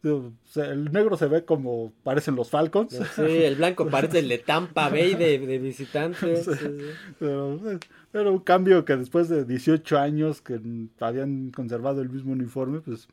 [0.04, 2.92] el negro se ve como parecen los Falcons.
[3.16, 6.44] Sí, el blanco parece el de Tampa Bay de, de visitantes.
[6.44, 6.52] Sí.
[6.54, 6.84] sí, sí.
[7.18, 7.78] Pero, eh,
[8.12, 10.60] pero un cambio que después de 18 años que
[11.00, 13.08] habían conservado el mismo uniforme, pues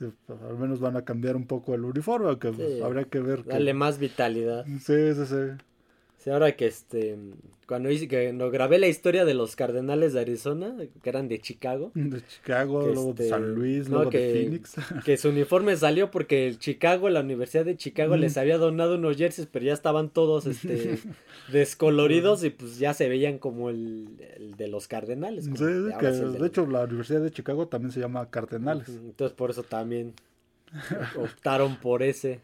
[0.00, 0.10] eh,
[0.48, 2.80] al menos van a cambiar un poco el uniforme, pues, Sí.
[2.82, 3.42] habría que ver.
[3.42, 4.64] que- Darle más vitalidad.
[4.80, 5.34] Sí, sí, sí.
[6.18, 7.16] Sí, ahora que este,
[7.68, 11.38] cuando hice, que no grabé la historia de los Cardenales de Arizona, que eran de
[11.40, 14.74] Chicago, De Chicago, Que luego de este, San Luis, no, luego de Phoenix.
[15.04, 18.20] que su uniforme salió porque el Chicago, la Universidad de Chicago Mm.
[18.20, 20.98] les había donado unos jerseys, pero ya estaban todos este
[21.52, 25.44] descoloridos y pues ya se veían como el, el de los Cardenales.
[25.44, 28.88] Sí, de que del- hecho la Universidad de Chicago también se llama Cardenales.
[28.88, 30.14] Entonces por eso también
[31.16, 32.40] optaron por ese.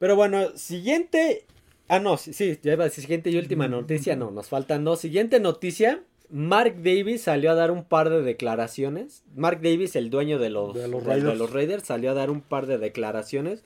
[0.00, 1.44] Pero bueno, siguiente.
[1.88, 4.14] Ah, no, sí, sí, ya iba a decir siguiente y última noticia.
[4.16, 5.00] No, nos faltan dos.
[5.00, 6.02] Siguiente noticia.
[6.30, 9.24] Mark Davis salió a dar un par de declaraciones.
[9.34, 11.38] Mark Davis, el dueño de los, De los de- de Raiders.
[11.38, 13.64] los Raiders, salió a dar un par de declaraciones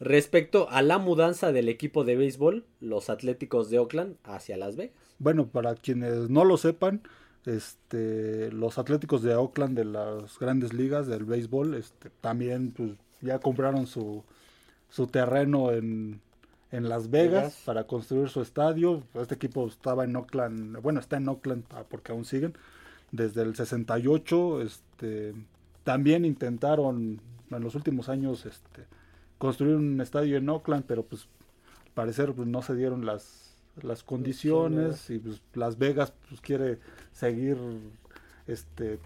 [0.00, 4.94] respecto a la mudanza del equipo de béisbol, los Atléticos de Oakland, hacia Las Vegas.
[5.18, 7.00] Bueno, para quienes no lo sepan,
[7.46, 12.90] este, los Atléticos de Oakland de las grandes ligas del béisbol, este, también pues,
[13.22, 14.24] ya compraron su,
[14.90, 16.20] su terreno en,
[16.74, 19.04] en Las Vegas, para construir su estadio.
[19.14, 22.54] Este equipo estaba en Oakland, bueno, está en Oakland ah, porque aún siguen,
[23.12, 24.60] desde el 68.
[24.60, 25.34] Este,
[25.84, 28.86] también intentaron en los últimos años este,
[29.38, 31.28] construir un estadio en Oakland, pero pues
[31.84, 36.80] al parecer pues, no se dieron las, las condiciones y pues Las Vegas pues quiere
[37.12, 37.56] seguir
[38.48, 38.98] este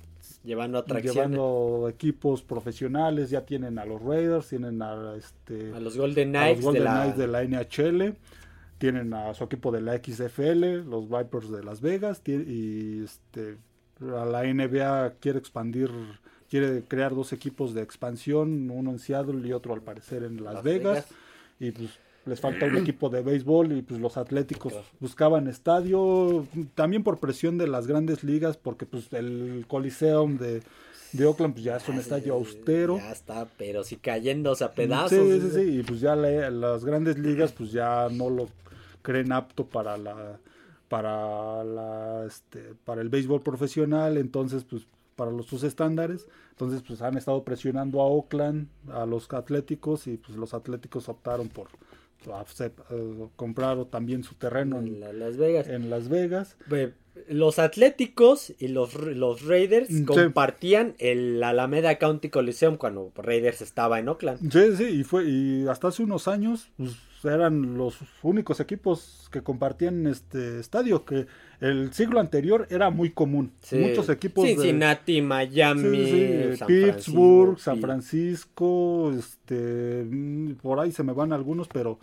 [0.45, 6.31] llevando llevando equipos profesionales ya tienen a los Raiders tienen a este a los Golden
[6.31, 7.13] Knights, de, la...
[7.13, 7.45] de, la...
[7.45, 8.17] NHL
[8.79, 13.59] tienen a su equipo de la XFL los Vipers de Las Vegas y este
[14.01, 15.91] a la NBA quiere expandir
[16.49, 20.63] quiere crear dos equipos de expansión uno en Seattle y otro al parecer en Las,
[20.63, 21.07] Vegas.
[21.61, 27.03] y pues les falta un equipo de béisbol y pues los Atléticos buscaban estadio, también
[27.03, 30.63] por presión de las grandes ligas, porque pues el Coliseum de,
[31.13, 32.99] de Oakland pues ya es un estadio austero.
[32.99, 35.11] Ya está, pero si cayéndose a pedazos.
[35.11, 38.49] Sí, sí, sí, y pues ya las grandes ligas pues ya no lo
[39.03, 40.39] creen apto para la
[40.89, 44.87] para la este para el béisbol profesional, entonces pues
[45.17, 50.17] para los sus estándares, entonces pues han estado presionando a Oakland, a los Atléticos y
[50.17, 51.69] pues los Atléticos optaron por
[53.37, 55.69] compraron también su terreno en, Las Vegas.
[55.69, 56.57] En Las Vegas.
[57.29, 64.09] Los Atléticos y los, los Raiders compartían el Alameda County Coliseum cuando Raiders estaba en
[64.09, 64.53] Oakland.
[64.53, 69.43] Sí, sí, y fue y hasta hace unos años pues, eran los únicos equipos que
[69.43, 71.27] compartían este estadio que
[71.61, 73.53] el siglo anterior era muy común.
[73.73, 81.69] Muchos equipos Cincinnati, Miami, Pittsburgh, San Francisco, este mm, por ahí se me van algunos,
[81.69, 81.99] pero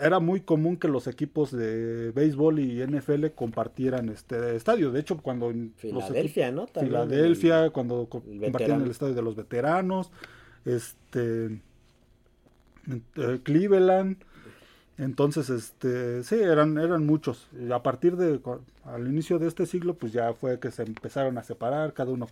[0.00, 4.90] era muy común que los equipos de béisbol y NFL compartieran este estadio.
[4.90, 6.66] De hecho, cuando Filadelfia, ¿no?
[6.66, 10.10] Filadelfia, cuando compartían el estadio de los veteranos,
[10.64, 11.60] este
[13.16, 14.16] eh, Cleveland,
[14.98, 17.46] entonces, este, sí, eran, eran muchos.
[17.56, 18.40] Y a partir de,
[18.84, 22.26] al inicio de este siglo, pues ya fue que se empezaron a separar, cada uno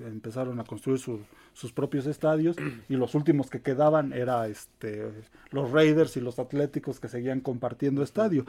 [0.00, 2.56] empezaron a construir sus propios estadios
[2.90, 5.10] y los últimos que quedaban era este,
[5.50, 8.44] los Raiders y los Atléticos que seguían compartiendo estadio.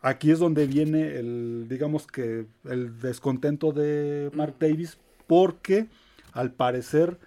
[0.00, 4.96] Aquí es donde viene el, digamos que el descontento de Mark Davis
[5.26, 5.86] porque
[6.32, 7.18] al parecer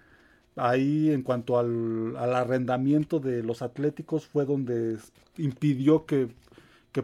[0.59, 4.97] ahí en cuanto al, arrendamiento de los Atléticos fue donde
[5.37, 6.29] impidió que,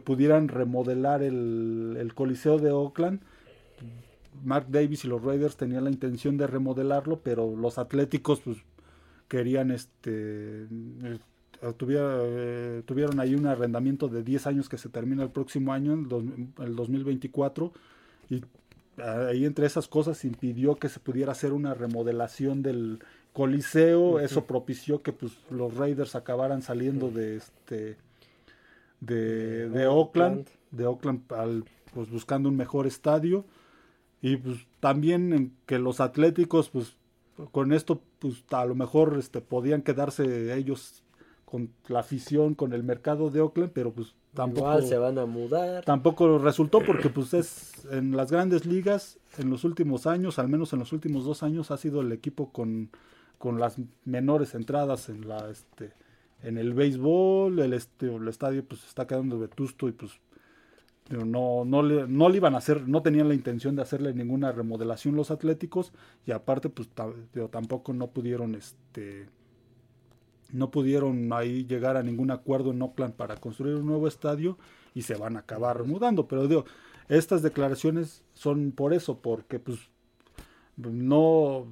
[0.03, 3.21] pudieran remodelar el, Coliseo de Oakland.
[4.43, 8.57] Mark Davis y los Raiders tenían la intención de remodelarlo, pero los Atléticos pues
[9.29, 11.19] querían este eh,
[11.61, 16.49] eh, tuvieron ahí un arrendamiento de 10 años que se termina el próximo año, el,
[16.63, 17.71] el 2024
[18.29, 18.41] y
[19.01, 22.99] ahí entre esas cosas impidió que se pudiera hacer una remodelación del
[23.35, 27.97] Coliseo, eso propició que pues los Raiders acabaran saliendo de este
[29.01, 33.43] de, de Oakland, de Oakland al, pues buscando un mejor estadio.
[34.21, 36.95] Y pues también que los Atléticos pues
[37.51, 41.03] con esto pues a lo mejor este podían quedarse ellos
[41.43, 45.83] con la afición con el mercado de Oakland, pero pues tampoco se van a mudar.
[45.83, 50.71] Tampoco resultó porque pues es en las grandes ligas en los últimos años, al menos
[50.71, 52.91] en los últimos dos años ha sido el equipo con
[53.37, 55.93] con las menores entradas en la este
[56.43, 60.19] en el béisbol, el este el estadio pues está quedando vetusto y pues
[61.09, 64.51] no, no, le, no le iban a hacer, no tenían la intención de hacerle ninguna
[64.51, 65.93] remodelación los atléticos
[66.25, 66.89] y aparte pues
[67.51, 69.27] tampoco no pudieron este
[70.51, 74.57] no pudieron ahí llegar a ningún acuerdo en Oakland para construir un nuevo estadio
[74.93, 76.65] y se van a acabar mudando, pero digo,
[77.09, 79.79] estas declaraciones son por eso, porque pues
[80.77, 81.67] no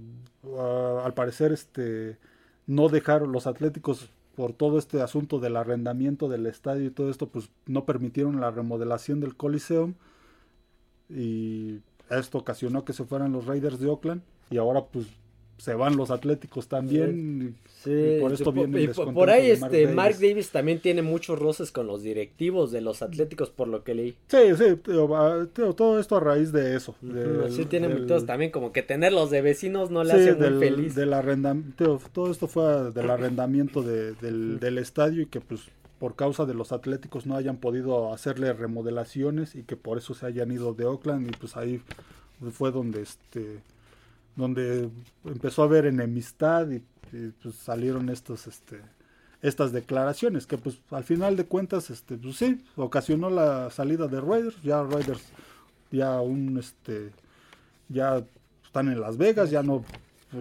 [1.03, 2.17] al parecer este
[2.67, 7.27] no dejaron los Atléticos por todo este asunto del arrendamiento del estadio y todo esto,
[7.27, 9.93] pues no permitieron la remodelación del Coliseum
[11.09, 15.07] y esto ocasionó que se fueran los Raiders de Oakland y ahora pues
[15.57, 17.55] se van los Atléticos también.
[17.83, 20.51] Sí, por esto viene por, ahí este Mark Davis.
[20.51, 24.15] también tiene muchos roces con los directivos de los Atléticos por lo que leí.
[24.27, 26.95] Sí, sí, todo esto a raíz de eso.
[27.49, 27.89] sí tiene
[28.25, 30.95] también como que tenerlos de vecinos no le hace muy feliz.
[30.95, 35.61] Del arrendamiento, todo esto fue del arrendamiento del, del estadio y que pues
[35.99, 40.25] por causa de los Atléticos no hayan podido hacerle remodelaciones y que por eso se
[40.25, 41.81] hayan ido de Oakland y pues ahí
[42.51, 43.61] fue donde este
[44.35, 44.89] donde
[45.25, 46.83] empezó a haber enemistad y,
[47.41, 48.81] pues salieron estos este
[49.43, 54.19] estas declaraciones que pues al final de cuentas este pues sí ocasionó la salida de
[54.19, 55.21] Raiders ya Raiders
[55.91, 57.11] ya un este
[57.89, 58.23] ya
[58.65, 59.83] están en Las Vegas ya no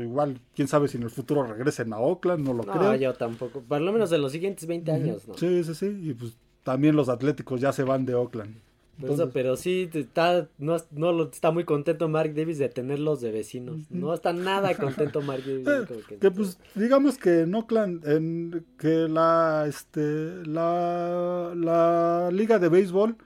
[0.01, 2.95] igual, quién sabe si en el futuro regresen a Oakland, no lo No, creo.
[2.95, 3.61] yo tampoco.
[3.61, 5.35] Por lo menos en los siguientes 20 años, ¿no?
[5.35, 5.87] Sí, sí, sí.
[6.03, 8.57] Y pues también los Atléticos ya se van de Oakland.
[9.01, 13.81] Entonces, pero sí está, no, no está muy contento Mark Davis de tenerlos de vecinos.
[13.91, 15.67] No está nada contento Mark Davis.
[15.69, 22.59] Eh, que- que pues digamos que en Oakland, en, que la, este, la, la liga
[22.59, 23.17] de béisbol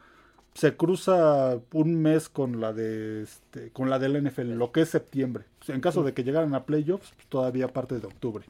[0.54, 4.88] se cruza un mes con la de, este, con la del NFL, lo que es
[4.88, 5.44] septiembre.
[5.58, 8.44] Pues, En caso de que llegaran a playoffs, pues, todavía parte de octubre.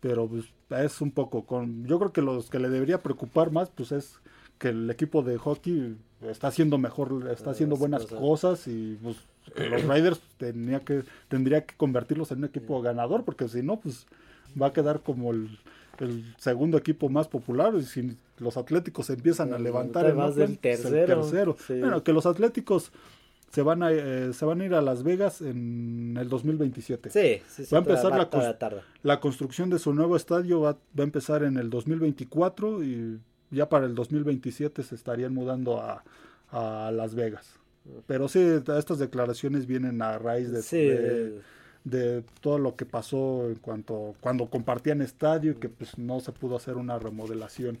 [0.00, 0.44] Pero pues
[0.82, 4.18] es un poco con, yo creo que los que le debería preocupar más, pues es
[4.58, 5.96] que el equipo de hockey
[6.28, 8.66] está haciendo mejor, está haciendo buenas cosas.
[8.66, 9.16] y pues
[9.54, 13.78] que los Raiders tenía que, tendría que convertirlos en un equipo ganador porque si no,
[13.80, 14.06] pues
[14.60, 15.58] va a quedar como el,
[16.00, 20.16] el segundo equipo más popular y si los Atléticos empiezan a Pues, levantar te en
[20.16, 21.56] vas del pues, el tercero, tercero.
[21.66, 21.78] sí.
[21.80, 22.92] Bueno, que los Atléticos
[23.50, 27.08] se van a eh, se van a ir a Las Vegas en el 2027.
[27.10, 27.74] Sí, sí, sí.
[27.74, 28.28] Va a empezar la
[28.58, 28.82] tarda.
[29.02, 33.18] La construcción de su nuevo estadio va, va a empezar en el 2024 y
[33.50, 36.04] ya para el 2027 se estarían mudando a,
[36.50, 37.58] a Las Vegas.
[38.06, 41.40] Pero sí, estas declaraciones vienen a raíz de, Sí, de,
[41.84, 46.32] de todo lo que pasó en cuanto cuando compartían estadio y que pues no se
[46.32, 47.78] pudo hacer una remodelación.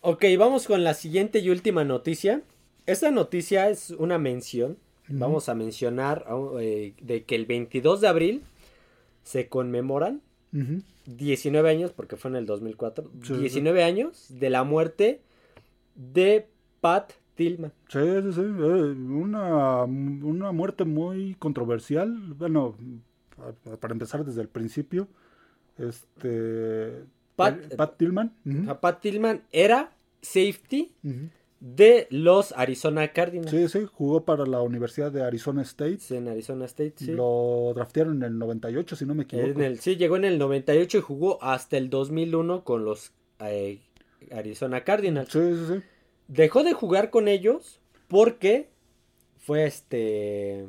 [0.00, 2.42] Ok, vamos con la siguiente y última noticia.
[2.86, 4.78] Esta noticia es una mención.
[5.08, 6.24] Vamos a mencionar
[6.58, 8.42] eh, de que el 22 de abril
[9.22, 10.22] se conmemoran
[10.52, 10.82] Ujú.
[11.06, 15.20] 19 años, porque fue en el 2004, Sí, 19 años de la muerte
[15.94, 16.46] de
[16.80, 17.72] Pat Tillman.
[17.88, 22.34] Sí, sí, sí, eh, una, una muerte muy controversial.
[22.36, 22.76] Bueno,
[23.36, 25.08] pa- para empezar desde el principio,
[25.78, 27.04] este
[27.36, 28.32] Pat- Pat Tillman.
[28.80, 30.92] Pat Tillman era safety.
[31.64, 33.50] De los Arizona Cardinals.
[33.52, 35.98] Sí, sí, jugó para la Universidad de Arizona State.
[36.10, 37.12] En Arizona State, sí.
[37.12, 39.48] Lo draftearon en el 98, si no me equivoco.
[39.48, 43.78] En el, sí, llegó en el 98 y jugó hasta el 2001 con los eh,
[44.32, 45.30] Arizona Cardinals.
[45.30, 45.82] Sí, sí, sí.
[46.26, 48.68] Dejó de jugar con ellos porque
[49.38, 50.66] fue este...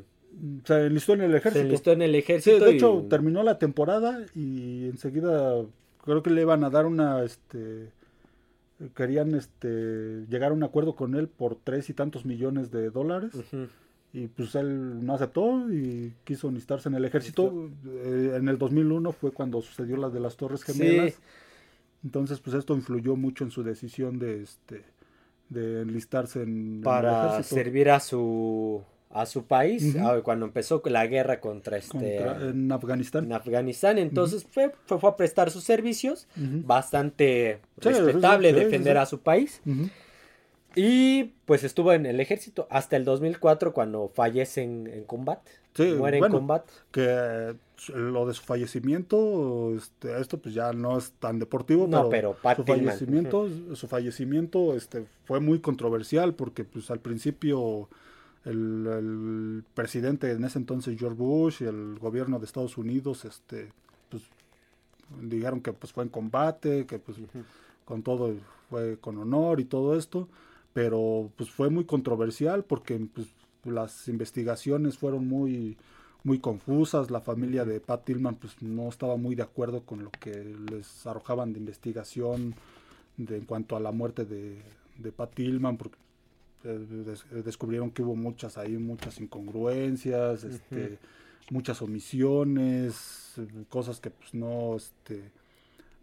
[0.66, 1.66] Se enlistó en el Se ejército.
[1.66, 2.66] enlistó en el Sí, ejército.
[2.66, 5.64] de y- hecho, terminó la temporada y enseguida
[6.04, 7.90] creo que le iban a dar una, este,
[8.96, 13.32] querían, este, llegar a un acuerdo con él por tres y tantos millones de dólares
[14.14, 17.72] y pues él no aceptó y quiso enlistarse en el ejército.
[17.88, 21.14] Eh, en el 2001 fue cuando sucedió la de las Torres Gemelas.
[21.14, 21.20] Sí.
[22.04, 24.84] Entonces, pues esto influyó mucho en su decisión de, este,
[25.50, 27.56] de enlistarse en, en el para ejército.
[27.56, 28.84] servir a su
[29.14, 33.26] a su país cuando empezó la guerra contra este Contra- en Afganistán.
[33.26, 38.64] en Afganistán entonces fue, fue fue a prestar sus servicios bastante Sí, respetable sí, sí,
[38.66, 39.62] defender a su país.
[40.76, 45.94] Y pues estuvo en el ejército hasta el 2004 cuando fallece en, en combate Sí,
[45.98, 46.72] muere bueno, en combate.
[46.92, 47.56] que
[47.96, 52.56] lo de su fallecimiento, este, esto pues ya no es tan deportivo, No, pero, pero
[52.58, 57.90] su Tillman, fallecimiento, su fallecimiento este, fue muy controversial porque pues al principio
[58.46, 63.72] el, el presidente en ese entonces George Bush y el gobierno de Estados Unidos este,
[64.10, 64.24] pues,
[65.22, 67.18] dijeron que pues fue en combate, que pues
[67.86, 68.34] con todo
[68.70, 70.28] fue con honor y todo esto,
[70.74, 73.28] pero pues fue muy controversial porque pues
[73.64, 75.78] las investigaciones fueron muy
[76.24, 80.12] muy confusas, la familia de Pat Tillman pues no estaba muy de acuerdo con lo
[80.12, 82.56] que les arrojaban de investigación
[83.18, 84.62] de, en cuanto a la muerte de,
[84.98, 85.98] de Pat Tillman porque
[87.44, 90.98] descubrieron que hubo muchas ahí muchas incongruencias, este,
[91.50, 95.32] muchas omisiones, eh, cosas que pues no este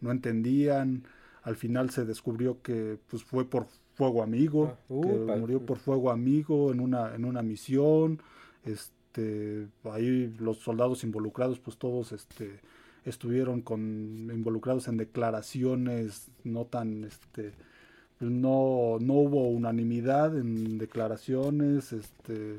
[0.00, 1.04] no entendían.
[1.42, 5.78] Al final se descubrió que pues fue por fuego amigo, Ah, uh, que murió por
[5.78, 8.20] fuego amigo en una en una misión.
[8.64, 12.60] Este, ahí los soldados involucrados pues todos este
[13.04, 13.80] estuvieron con
[14.32, 17.52] involucrados en declaraciones no tan este
[18.20, 22.58] no no hubo unanimidad en declaraciones, este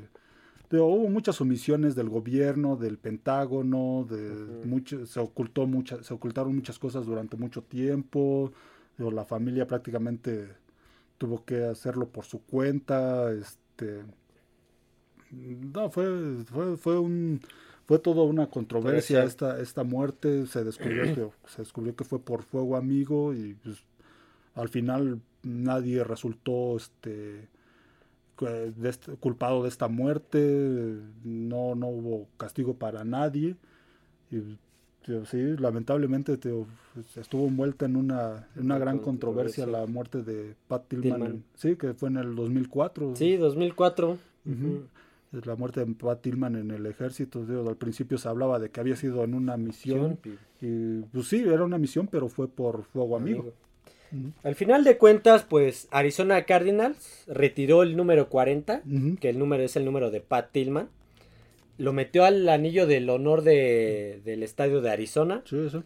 [0.72, 6.78] hubo muchas omisiones del gobierno, del Pentágono, de mucho- se ocultó muchas, se ocultaron muchas
[6.78, 8.52] cosas durante mucho tiempo.
[8.96, 10.48] Digo, la familia prácticamente
[11.18, 13.30] tuvo que hacerlo por su cuenta.
[13.32, 14.00] Este,
[15.30, 17.40] no fue, fue, fue un,
[17.86, 19.24] fue toda una controversia Controversia.
[19.24, 20.46] esta, esta muerte.
[20.46, 23.82] Se descubrió que, se descubrió que fue por fuego amigo y pues,
[24.54, 27.48] al final nadie resultó este
[28.40, 33.54] de este- culpado de esta muerte, no, no hubo castigo para nadie.
[34.32, 34.40] Y
[35.04, 36.66] tío, sí, lamentablemente tío,
[37.14, 41.44] estuvo envuelta en una, en una gran controversia la muerte de Pat Tillman, Tillman.
[41.54, 43.14] sí, que fue en el 2004.
[43.14, 44.86] sí 2004 Ujú.
[45.44, 47.44] la muerte de Pat Tillman en el ejército.
[47.68, 50.18] Al principio se hablaba de que había sido en una misión.
[50.60, 53.52] Y pues sí, era una misión, pero fue por fuego amigo.
[54.42, 58.82] Al final de cuentas, pues Arizona Cardinals retiró el número 40,
[59.20, 60.88] que el número es el número de Pat Tillman.
[61.78, 65.42] Lo metió al anillo del honor de, del estadio de Arizona.
[65.46, 65.84] Sí, eso.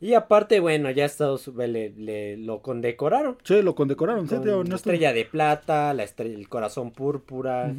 [0.00, 3.38] Y aparte, bueno, ya Estados le, le, lo condecoraron.
[3.42, 4.26] Sí, lo condecoraron.
[4.26, 7.74] Con la estrella de plata, la estrella, el corazón púrpura,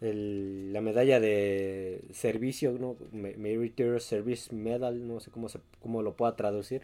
[0.00, 2.96] el, la medalla de servicio, ¿no?
[3.12, 6.82] Military Service Medal, no sé cómo, se, cómo lo pueda traducir.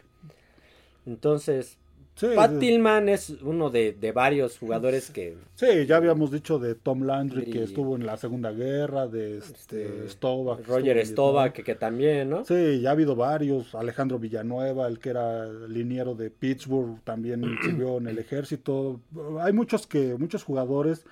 [1.05, 1.77] Entonces,
[2.35, 5.37] Pat Tillman es uno de, varios jugadores que...
[5.55, 10.05] Sí, ya habíamos dicho de Tom Landry que estuvo en la Segunda Guerra, de este,
[10.05, 10.27] este
[10.67, 12.45] Roger Stovak que, que, también, ¿no?
[12.45, 13.73] Sí, ya ha habido varios.
[13.73, 18.99] Alejandro Villanueva, el que era liniero de Pittsburgh, también sirvió en el ejército.
[19.39, 21.05] Hay muchos que muchos jugadores...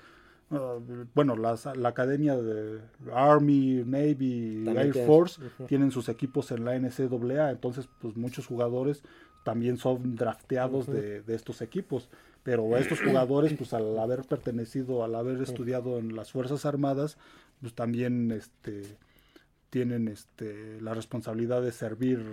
[0.52, 2.80] Uh, bueno, las, la academia de
[3.14, 9.04] Army, Navy, Air Force tienen sus equipos en la NCAA, entonces pues muchos jugadores
[9.44, 12.08] también son drafteados de, estos equipos.
[12.42, 17.18] Pero estos jugadores, pues al haber pertenecido, al haber estudiado en las Fuerzas Armadas,
[17.60, 18.82] pues también este,
[19.68, 22.24] tienen este, la responsabilidad de servir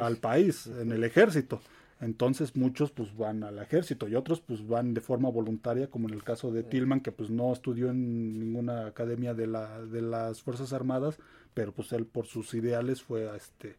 [0.00, 1.60] al país, en el ejército.
[2.00, 6.14] Entonces muchos pues van al ejército y otros pues van de forma voluntaria, como en
[6.14, 10.40] el caso de Tillman, que pues no estudió en ninguna academia de, la, de las
[10.40, 11.18] Fuerzas Armadas,
[11.52, 13.76] pero pues él por sus ideales fue a este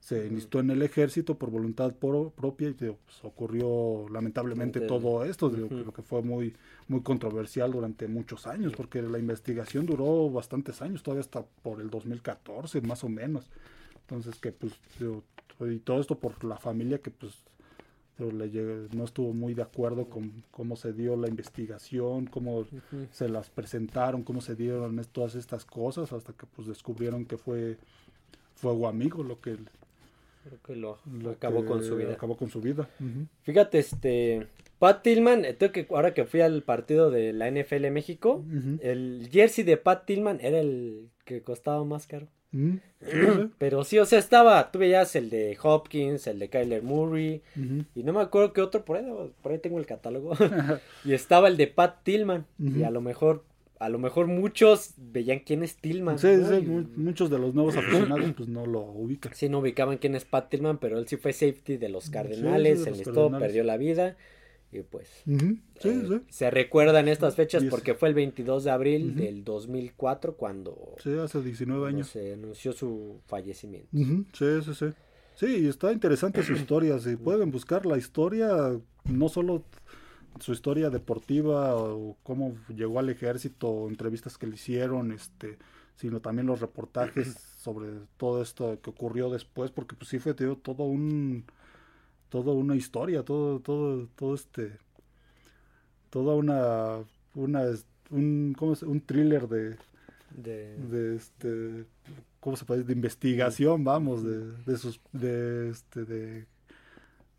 [0.00, 5.92] se enlistó en el ejército por voluntad propia y pues, ocurrió lamentablemente todo esto, lo
[5.92, 6.54] que fue muy,
[6.86, 11.90] muy controversial durante muchos años, porque la investigación duró bastantes años, todavía hasta por el
[11.90, 13.50] 2014 más o menos.
[14.00, 14.72] Entonces que pues
[15.60, 17.34] y todo esto por la familia que pues
[18.18, 22.66] no estuvo muy de acuerdo con cómo se dio la investigación, cómo
[23.12, 27.78] se las presentaron, cómo se dieron todas estas cosas, hasta que pues descubrieron que fue
[28.54, 29.58] fuego amigo lo que
[30.48, 30.98] Creo que lo,
[31.30, 32.12] acabó con su vida.
[32.12, 32.88] Acabó con su vida.
[33.42, 34.46] Fíjate, este.
[34.78, 38.44] Pat Tillman, eh, que, ahora que fui al partido de la NFL México,
[38.80, 42.28] el jersey de Pat Tillman era el que costaba más caro.
[43.58, 47.42] Pero sí, o sea, estaba, tú veías el de Hopkins, el de Kyler Murray,
[47.94, 49.04] y no me acuerdo qué otro, por ahí,
[49.42, 50.32] por ahí tengo el catálogo,
[51.04, 53.44] y estaba el de Pat Tillman, y a lo mejor
[53.78, 56.18] a lo mejor muchos veían quién es Tillman.
[56.18, 56.66] Sí, sí,
[56.96, 59.34] muchos de los nuevos aficionados pues no lo ubican.
[59.34, 62.82] Sí, no ubicaban quién es Pat Tillman, pero él sí fue safety de los Cardenales,
[62.84, 64.16] se enlistó, perdió la vida
[64.70, 65.08] y pues
[65.82, 71.10] eh, se recuerdan estas fechas porque fue el 22 de abril del 2004 cuando sí,
[71.18, 73.88] hace 19 años se anunció su fallecimiento.
[73.92, 74.86] Sí, sí, sí.
[75.36, 79.62] Sí, está interesante su historia, si pueden buscar la historia, no solo
[80.40, 85.58] su historia deportiva o cómo llegó al ejército, entrevistas que le hicieron, este,
[85.96, 90.84] sino también los reportajes sobre todo esto que ocurrió después, porque pues sí fue todo
[90.84, 91.44] un
[92.28, 94.78] toda una historia, todo todo todo este
[96.10, 96.98] toda una
[97.34, 97.62] una
[98.10, 98.82] un ¿cómo es?
[98.82, 99.76] un thriller de
[100.30, 101.86] de, este
[102.40, 106.46] cómo se puede de investigación, vamos, de de sus de este de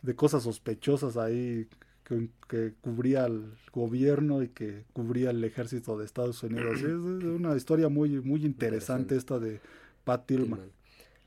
[0.02, 1.68] de cosas sospechosas ahí
[2.47, 6.80] que, cubría al gobierno y que cubría el ejército de Estados Unidos.
[6.80, 9.60] es una historia muy, muy interesante, esta de
[10.03, 10.72] Pat Tillman.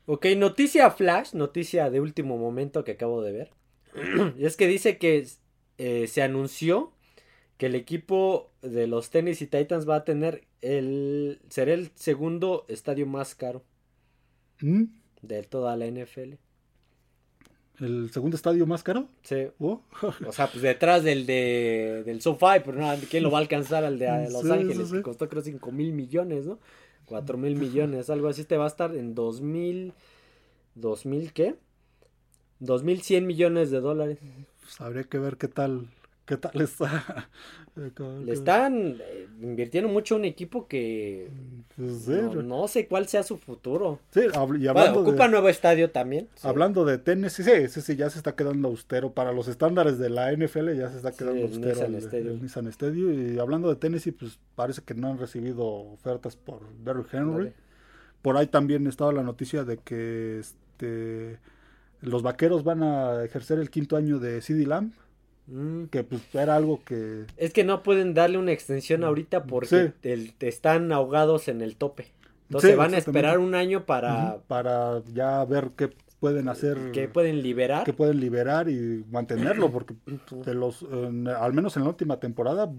[0.05, 3.51] Ok, noticia flash, noticia de último momento que acabo de ver.
[4.37, 5.25] es que dice que
[5.77, 6.91] eh, se anunció
[7.57, 11.39] que el equipo de los Tennessee Titans va a tener el.
[11.49, 13.63] será el segundo estadio más caro
[14.61, 14.83] ¿Mm?
[15.21, 16.33] de toda la NFL.
[17.79, 19.07] ¿El segundo estadio más caro?
[19.23, 19.47] Sí.
[19.59, 19.81] Oh.
[20.27, 23.83] o sea, pues detrás del de, del SoFi, pero no, ¿quién lo va a alcanzar
[23.83, 24.91] al de Los Ángeles?
[24.91, 26.59] Que costó creo 5 mil millones, ¿no?
[27.05, 28.43] 4 mil millones, algo así.
[28.43, 29.93] Te va a estar en 2 mil...
[30.79, 31.55] ¿2 mil qué?
[32.61, 34.17] 2.100 millones de dólares.
[34.61, 35.87] Pues habría que ver qué tal
[36.25, 37.27] ¿Qué tal está?
[37.75, 41.27] Le están eh, invirtiendo mucho un equipo que
[41.75, 43.99] pues no, sé cuál sea su futuro.
[44.11, 44.21] Sí,
[44.59, 46.29] y hablando ocupa nuevo estadio también.
[46.43, 49.11] Hablando de tenis, sí, sí, sí, ya se está quedando austero.
[49.11, 53.35] Para los estándares de la NFL ya se está quedando austero el, Nissan Stadium.
[53.35, 57.53] Y hablando de tenis, pues parece que no han recibido ofertas por Derrick Henry.
[58.21, 61.39] Por ahí también estaba la noticia de que este
[62.01, 64.93] los vaqueros van a ejercer el quinto año de CD Lamb
[65.47, 65.85] Mm.
[65.85, 67.25] Que pues era algo que...
[67.37, 69.05] Es que no pueden darle una extensión mm.
[69.05, 69.93] ahorita porque
[70.39, 72.11] están ahogados en el tope.
[72.49, 74.37] Entonces van a esperar un año para...
[74.47, 76.91] Para ya ver qué pueden hacer.
[76.91, 77.83] Que pueden liberar.
[77.83, 79.95] Que pueden liberar y mantenerlo porque
[80.45, 82.69] de los, al menos en la última temporada...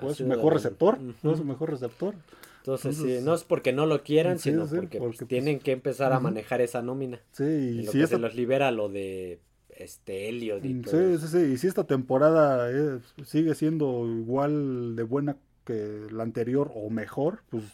[0.00, 1.40] Pues, fue mejor receptor, fue Ujú.
[1.40, 2.14] su mejor receptor.
[2.62, 5.18] Entonces, Entonces, sí, no es porque no lo quieran, sí, sino sí, porque, pues, porque,
[5.18, 7.20] pues, tienen que empezar a manejar esa nómina.
[7.32, 9.40] Sí, En y lo si que esta, se los libera lo de
[9.76, 14.06] este Elliot y mm, todo sí, sí, sí, y si esta temporada eh, sigue siendo
[14.06, 17.64] igual de buena que la anterior o mejor, pues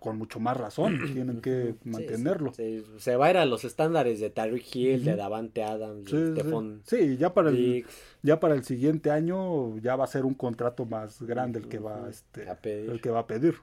[0.00, 2.52] con mucho más razón tienen que mantenerlo.
[2.54, 5.16] sí, sí, se va a ir a los estándares de Tyreek Hill, de.
[5.16, 6.32] Davante Adams, de sí.
[6.40, 7.84] Stephon Sí, ya para el,
[8.22, 11.78] ya para el siguiente año ya va a ser un contrato más grande el que
[11.78, 12.90] va este a pedir.
[12.90, 13.56] el que va a pedir.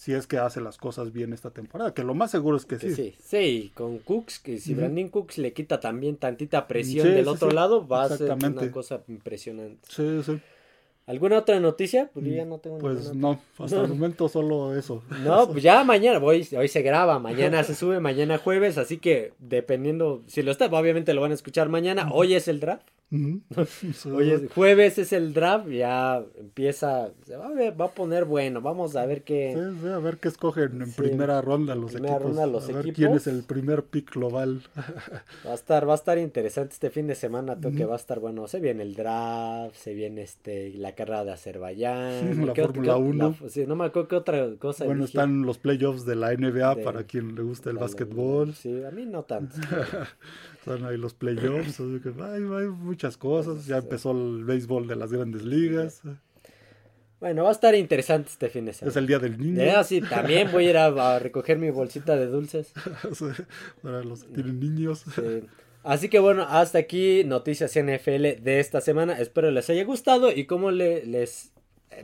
[0.00, 2.78] Si es que hace las cosas bien esta temporada, que lo más seguro es que
[2.78, 2.94] Que sí.
[2.94, 4.80] sí, sí, con Cooks, que si Ujú.
[4.80, 8.32] Brandon Cooks le quita también tantita presión Sí, del sí, otro lado, va a ser
[8.32, 9.86] una cosa impresionante.
[9.90, 10.40] Sí, sí.
[11.04, 12.08] ¿Alguna otra noticia?
[12.14, 15.02] Pues yo ya no tengo Pues no, hasta el momento solo eso.
[15.22, 19.34] No, pues ya mañana, hoy, hoy se graba, mañana se sube, mañana jueves, así que
[19.38, 24.48] dependiendo, si lo está, obviamente lo van a escuchar mañana, hoy es el draft, Es,
[24.54, 28.94] jueves es el draft, ya empieza, se va a, ver, va a poner bueno, vamos
[28.94, 32.14] a ver qué, Sí, sí, a ver qué escogen en Sí, primera ronda los primera
[32.14, 32.30] equipos.
[32.36, 32.96] ronda los a ver equipos.
[32.96, 34.62] quién es el primer pick global.
[35.46, 37.98] va a estar, va a estar interesante este fin de semana, creo que va a
[37.98, 42.62] estar bueno, se viene el draft, se viene este, la carrera de Azerbaiyán, La ¿qué
[42.62, 43.36] otro- Fórmula qué- 1.
[43.42, 45.18] la- sí, no me acuerdo qué otra cosa Bueno, dije.
[45.18, 48.54] están los playoffs de la NBA De- para quien le gusta el básquetbol.
[48.54, 49.56] Sí, a mí no tanto.
[50.60, 51.80] Están ahí los playoffs.
[51.80, 52.66] así que hay, hay
[53.00, 53.66] muchas cosas.
[53.66, 56.02] Ya empezó el béisbol de las grandes ligas.
[57.18, 58.90] Bueno, va a estar interesante este fin de semana.
[58.90, 59.62] Es el día del niño.
[59.64, 62.72] Ya, sí, también voy a ir a, a recoger mi bolsita de dulces.
[63.82, 65.04] para los que tienen niños.
[65.14, 65.46] Sí.
[65.82, 69.18] Así que bueno, hasta aquí noticias NFL de esta semana.
[69.18, 71.50] Espero les haya gustado y como le- les, eh,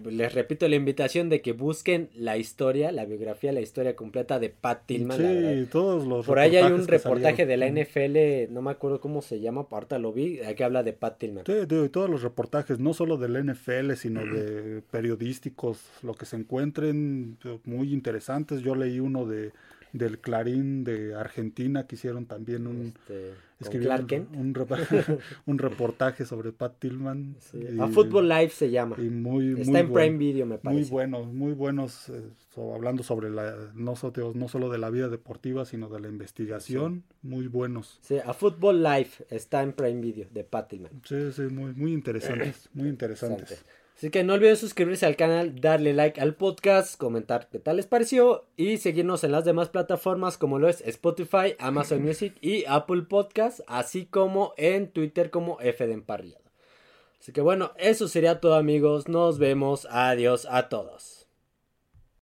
[0.04, 4.50] les repito la invitación de que busquen la historia, la biografía, la historia completa de
[4.50, 5.22] Pat Tillman.
[5.22, 5.52] la.
[5.52, 7.66] Sí, todos los Por ahí hay un reportaje de la.
[7.66, 11.44] NFL, no me acuerdo cómo se llama, ahorita lo vi, que habla de Pat Tillman.
[11.44, 16.36] Sí, de todos los reportajes, no solo del NFL, sino de periodísticos, lo que se
[16.36, 18.62] encuentren, eh, muy interesantes.
[18.62, 19.52] Yo leí uno de
[19.92, 23.32] del Clarín de Argentina, que hicieron también un, Este,
[24.06, 24.36] Kent.
[24.36, 27.36] un, rep- un reportaje sobre Pat Tillman.
[27.40, 28.96] Sí, y- A Football Live se llama.
[28.98, 30.90] y muy, Está muy en buen- Prime Video, me Muy parece.
[30.90, 32.22] buenos, muy buenos, eh,
[32.54, 36.08] so- hablando sobre la, no, so- no solo de la vida deportiva, sino de la
[36.08, 37.98] investigación, muy buenos.
[38.02, 40.92] Sí, a Football Live está en Prime Video de Pat Tillman.
[41.04, 43.40] Sí, sí, muy, muy interesantes, muy interesantes.
[43.50, 43.85] Interesante.
[43.96, 47.86] Así que no olviden suscribirse al canal, darle like al podcast, comentar qué tal les
[47.86, 53.02] pareció y seguirnos en las demás plataformas como lo es Spotify, Amazon Music y Apple
[53.08, 55.82] Podcast, así como en Twitter como F.
[57.18, 61.25] Así que bueno, eso sería todo amigos, nos vemos, adiós a todos.